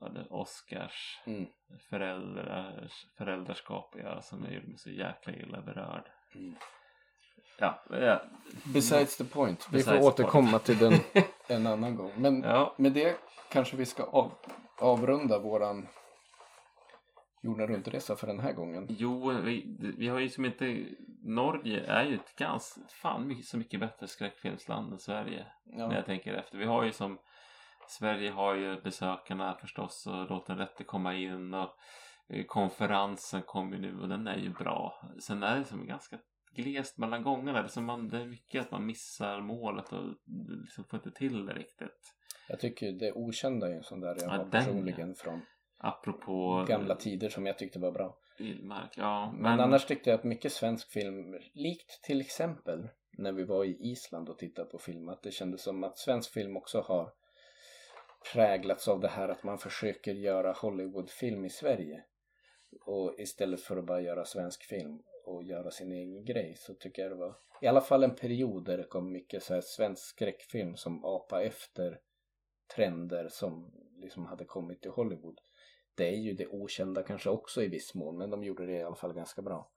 [0.00, 1.46] ja, det Oscars Mm.
[1.90, 6.04] föräldrars, föräldraskap att göra som gjorde mig så jäkla illa berörd.
[6.34, 6.54] Mm.
[7.58, 8.22] Ja, ja.
[8.64, 9.68] Besides the point.
[9.70, 10.92] Vi Besides får the återkomma till den
[11.48, 12.12] en annan gång.
[12.16, 12.74] Men ja.
[12.78, 13.16] med det
[13.52, 14.32] kanske vi ska av,
[14.78, 15.88] avrunda våran
[17.42, 18.86] jorden runt-resa för den här gången.
[18.88, 20.84] Jo, vi, vi har ju som inte
[21.22, 25.46] Norge är ju ett ganska fan mycket, så mycket bättre skräckfilmsland än Sverige.
[25.64, 25.88] Ja.
[25.88, 26.58] när jag tänker efter.
[26.58, 27.18] Vi har ju som
[27.90, 31.70] Sverige har ju besökarna förstås och låt den rätte komma in och
[32.28, 35.10] eh, konferensen kommer ju nu och den är ju bra.
[35.20, 36.18] Sen är det som ganska
[36.56, 37.52] glest mellan gångerna.
[37.52, 40.04] Det är, som man, det är mycket att man missar målet och
[40.64, 42.14] liksom får inte till det riktigt.
[42.48, 45.40] Jag tycker det okända är en sån där jag Ja, har den, personligen från
[45.78, 48.18] Apropå gamla tider som jag tyckte var bra.
[48.38, 48.94] Vildmark.
[48.96, 53.44] Ja, Men, men, annars tyckte jag att mycket svensk film, likt till exempel när vi
[53.44, 56.80] var i Island och tittade på film, att det kändes som att svensk film också
[56.80, 57.12] har
[58.32, 62.04] präglats av det här att man försöker göra Hollywoodfilm i Sverige.
[62.80, 67.02] Och istället för att bara göra svensk film och göra sin egen grej så tycker
[67.02, 70.02] jag det var i alla fall en period där det kom mycket så här svensk
[70.02, 72.00] skräckfilm som apa efter
[72.74, 75.40] trender som liksom hade kommit till Hollywood.
[75.94, 78.82] Det är ju det okända kanske också i viss mån men de gjorde det i
[78.82, 79.70] alla fall ganska bra.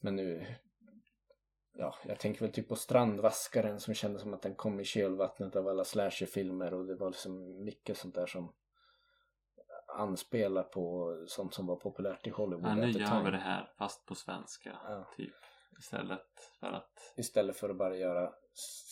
[0.00, 0.46] Men nu
[1.80, 5.56] Ja, jag tänker väl typ på Strandvaskaren som kändes som att den kom i kölvattnet
[5.56, 8.52] av alla slasherfilmer och det var liksom mycket sånt där som
[9.96, 14.06] anspelar på sånt som var populärt i Hollywood ja, nu gör vi det här fast
[14.06, 14.78] på svenska.
[14.84, 15.08] Ja.
[15.16, 15.34] Typ.
[15.78, 16.20] Istället
[16.60, 18.32] för att Istället för att bara göra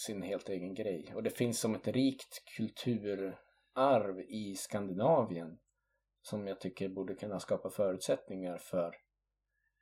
[0.05, 1.13] sin helt egen grej.
[1.15, 5.59] Och det finns som ett rikt kulturarv i Skandinavien
[6.23, 8.95] som jag tycker borde kunna skapa förutsättningar för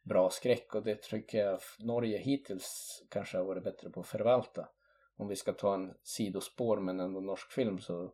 [0.08, 4.68] bra skräck och det tycker jag Norge hittills kanske har varit bättre på att förvalta.
[5.16, 8.12] Om vi ska ta en sidospår men ändå norsk film så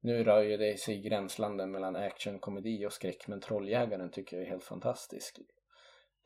[0.00, 4.36] nu rör ju det sig i gränslanden mellan action, komedi och skräck men Trolljägaren tycker
[4.36, 5.38] jag är helt fantastisk.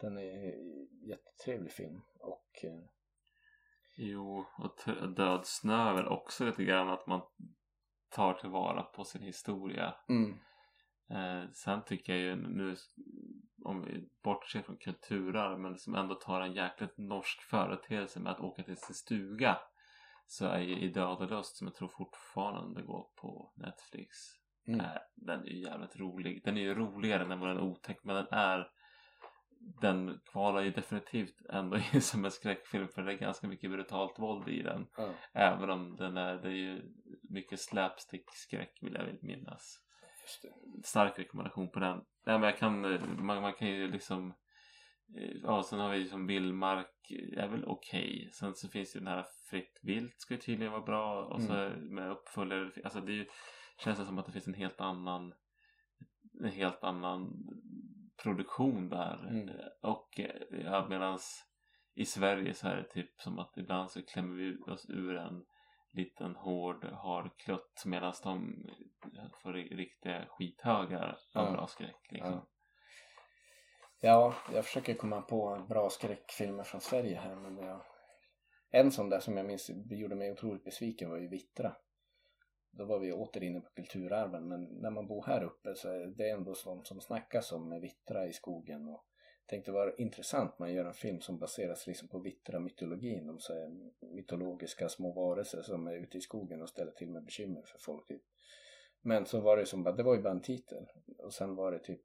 [0.01, 2.81] Den är en jättetrevlig film och eh,
[3.97, 4.75] Jo, och
[5.17, 7.21] Död snö är väl också lite grann att man
[8.09, 9.95] tar tillvara på sin historia.
[10.09, 10.39] mm,
[11.11, 12.77] Eh, sen tycker jag ju nu,
[13.65, 18.41] om vi bortser från kulturarv, men som ändå tar en jäkligt norsk företeelse med att
[18.41, 19.59] åka till sin stuga.
[20.27, 24.17] Så är ju I död och lust, som jag tror fortfarande går på Netflix.
[24.67, 24.81] mm.
[24.81, 26.45] Eh, den är ju jävligt rolig.
[26.45, 28.71] Den är ju roligare än vad den är otäck, men den är
[29.61, 34.19] den kvalar ju definitivt ändå in som en skräckfilm för det är ganska mycket brutalt
[34.19, 34.87] våld i den.
[34.97, 36.83] Ja, Även om den är, det är ju
[37.23, 39.81] mycket slapstick-skräck vill jag minnas.
[40.85, 41.97] Stark rekommendation på den.
[42.27, 44.35] Nej men jag kan, eh, man, man kan ju liksom
[45.19, 48.31] eh, Ja, sen har vi som Vildmark är väl okej.
[48.33, 51.25] Sen så finns ju den här Fritt Vilt ska ju tydligen vara bra.
[51.25, 52.71] Och så med uppföljare.
[52.85, 53.27] Alltså det ju,
[53.79, 55.35] känns det som att det finns en helt annan
[56.41, 57.47] en helt annan
[58.23, 59.29] produktion där.
[59.31, 59.49] Mm.
[59.49, 61.45] Eh, Och eh, ja, medans
[61.95, 65.45] i Sverige så är det typ som att ibland så klämmer vi oss ur en
[65.99, 68.65] liten hård harklutt medan de
[69.43, 71.53] får ri- riktiga skithögar av Ja.
[71.53, 72.07] bra skräck.
[72.11, 72.33] Liksom.
[72.33, 72.47] Ja.
[74.01, 77.81] ja, jag försöker komma på bra skräckfilmer från Sverige här men jag...
[78.71, 81.77] En sån där som jag minns gjorde mig otroligt besviken var ju Vittra.
[82.71, 86.07] Då var vi åter inne på kulturarven men när man bor här uppe så är
[86.07, 89.05] det ändå sånt som snackas om med Vittra i skogen och
[89.49, 93.27] tänkte vara intressant man gör en film som baseras liksom på Vittra-mytologin.
[93.27, 93.69] De så här
[94.15, 98.09] mytologiska små varelser som är ute i skogen och ställer till med bekymmer för folk.
[98.09, 98.23] Typ.
[99.01, 100.87] Men så var det som bara, det var ju bara en titel
[101.19, 102.03] och sen var det typ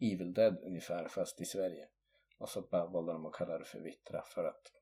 [0.00, 1.88] Evil Dead ungefär fast i Sverige.
[2.38, 4.72] Och så bara valde de att kalla det för Vittra för att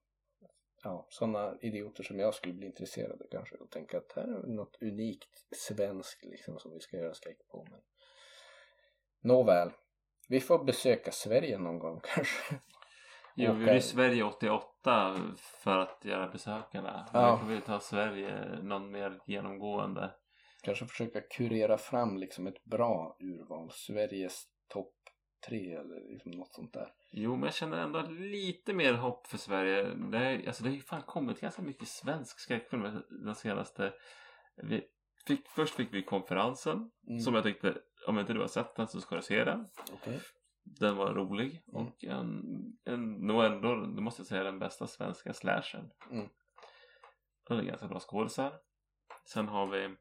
[0.83, 4.83] ja, sådana idioter som jag skulle bli intresserade kanske och tänka att här är något
[4.83, 7.67] unikt svenskt liksom som vi ska göra skräck på.
[7.71, 7.81] Men...
[9.21, 9.71] Nåväl,
[10.29, 12.55] vi får besöka Sverige någon gång kanske.
[13.35, 17.09] Jo, vi var i Sverige 88 för att göra besökarna.
[17.13, 17.33] Ja.
[17.33, 20.11] Nu får vi ta Sverige någon mer genomgående.
[20.63, 23.71] Kanske försöka kurera fram liksom ett bra urval.
[23.73, 24.95] Sveriges topp
[25.49, 26.93] tre eller liksom något sånt där.
[27.11, 29.83] Jo, men jag känner ändå lite mer hopp för Sverige.
[29.85, 33.93] Det, är, alltså, det har ju fan kommit ganska mycket svensk skräckfilm den senaste...
[34.63, 34.85] Vi
[35.27, 37.21] fick, först fick vi konferensen Mm.
[37.21, 37.75] som jag tyckte,
[38.07, 39.67] om inte du har sett den så ska du se den.
[39.93, 40.21] Okej.
[40.65, 41.87] Den var rolig Mm.
[41.87, 42.43] och en,
[42.85, 45.91] en, nog ändå, det måste jag säga, den bästa svenska slashern.
[46.11, 46.29] Mm.
[47.49, 48.53] Den är ganska bra skådisar.
[49.25, 49.97] Sen har vi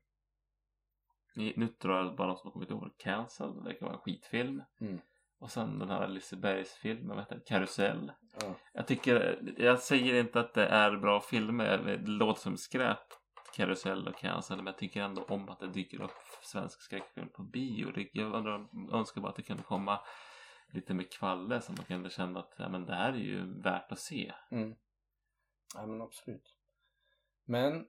[1.56, 4.64] nu tror jag bara de som har kommit ihåg Cancel, det verkar vara en skitfilm.
[4.82, 5.00] Mm.
[5.40, 7.44] Och sen den här Lisebergs-filmen, vad heter den?
[7.46, 8.12] Karusell.
[8.42, 8.54] Ja.
[8.74, 13.08] Jag tycker, jag säger inte att det är bra filmer, det låter som skräp
[13.56, 17.44] Karusell och Cancel, men jag tycker ändå om att det dyker upp svensk skräckfilm på
[17.44, 17.92] bio.
[17.92, 20.00] Det, jag önskar bara att det kunde komma
[20.74, 23.92] lite med kvalle så man kunde känna att ja, men det här är ju värt
[23.92, 24.34] att se.
[24.52, 24.76] Mm.
[25.76, 26.56] Ja men absolut.
[27.46, 27.88] Men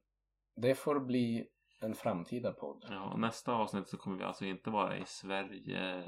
[0.56, 1.48] det får bli
[1.80, 2.86] en framtida podd.
[2.90, 6.04] Ja, och nästa avsnitt så kommer vi alltså inte vara i Sverige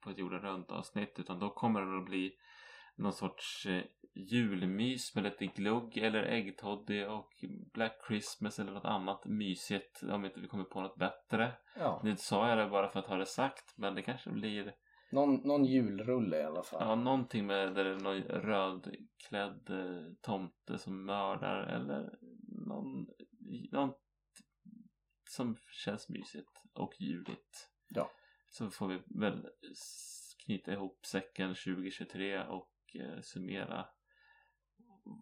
[0.00, 2.32] på ett jorden runt avsnitt utan då kommer det att bli
[2.98, 3.82] någon sorts eh,
[4.14, 10.40] julmys med lite glugg eller äggtoddy och Black Christmas eller något annat mysigt om inte
[10.40, 11.52] vi kommer på något bättre.
[11.76, 14.74] Ja, Nu sa jag det bara för att ha det sagt men det kanske blir
[15.10, 16.88] någon, någon julrulle i alla fall.
[16.88, 22.18] ja, någonting med där det är någon rödklädd eh, tomte som mördar eller
[22.66, 23.06] någon,
[23.72, 23.92] någon
[25.30, 27.70] som känns mysigt och juligt.
[27.88, 28.10] Ja.
[28.50, 29.46] Så får vi väl
[30.44, 33.86] knyta ihop säcken 2023 och eh, summera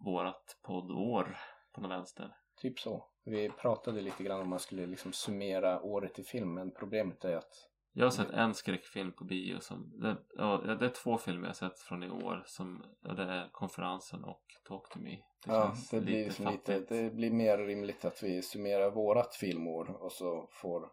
[0.05, 1.37] vårat poddår
[1.73, 2.35] på den vänster.
[2.61, 3.05] Typ så.
[3.25, 7.37] Vi pratade lite grann om man skulle liksom summera året i film men problemet är
[7.37, 11.41] att Jag har sett en skräckfilm på bio som, det, ja, det är två filmer
[11.41, 15.09] jag har sett från i år som, ja, det är Konferensen och Talk to me.
[15.09, 20.03] Det ja, det, blir liksom lite, det blir mer rimligt att vi summerar vårat filmår
[20.03, 20.91] och så får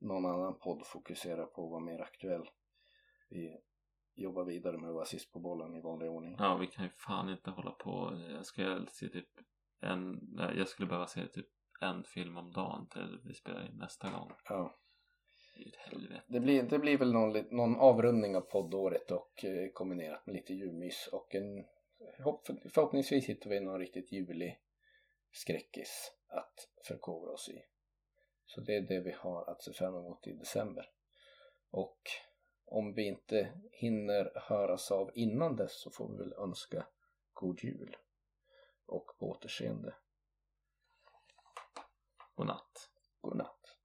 [0.00, 2.48] någon annan podd fokusera på vara mer aktuell.
[3.30, 3.56] Vi
[4.16, 6.36] jobbar vidare med att vara sist på bollen i vanlig ordning.
[6.38, 8.20] Ja, vi kan ju fan inte hålla på.
[8.30, 9.28] Jag ska se typ
[9.80, 10.20] en,
[10.56, 11.46] jag skulle behöva se typ
[11.80, 14.32] en film om dagen till vi spelar in nästa gång.
[14.48, 14.76] Ja.
[16.26, 20.54] Det blir, det blir väl någon, någon avrundning av poddåret och eh, kombinerat med lite
[20.54, 21.64] julmys och en
[22.24, 24.60] hopp, förhoppningsvis hittar vi någon riktigt julig
[25.32, 27.62] skräckis att förkovra oss i.
[28.44, 30.90] Så det är det vi har att se fram emot i december.
[31.70, 32.00] Och
[32.66, 36.86] om vi inte hinner höras av innan dess så får vi väl önska
[37.32, 37.96] god jul
[38.86, 39.94] och på återseende.
[42.34, 42.90] God natt.
[43.20, 43.78] God natt.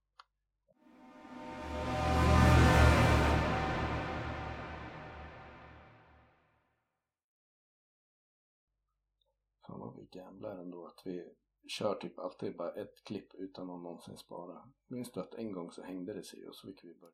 [9.68, 11.36] Fan vad vi gamblar ändå att vi
[11.68, 14.72] kör typ alltid bara ett klipp utan att någonsin spara.
[14.88, 17.10] Minns du att en gång så hängde det sig och så fick vi börja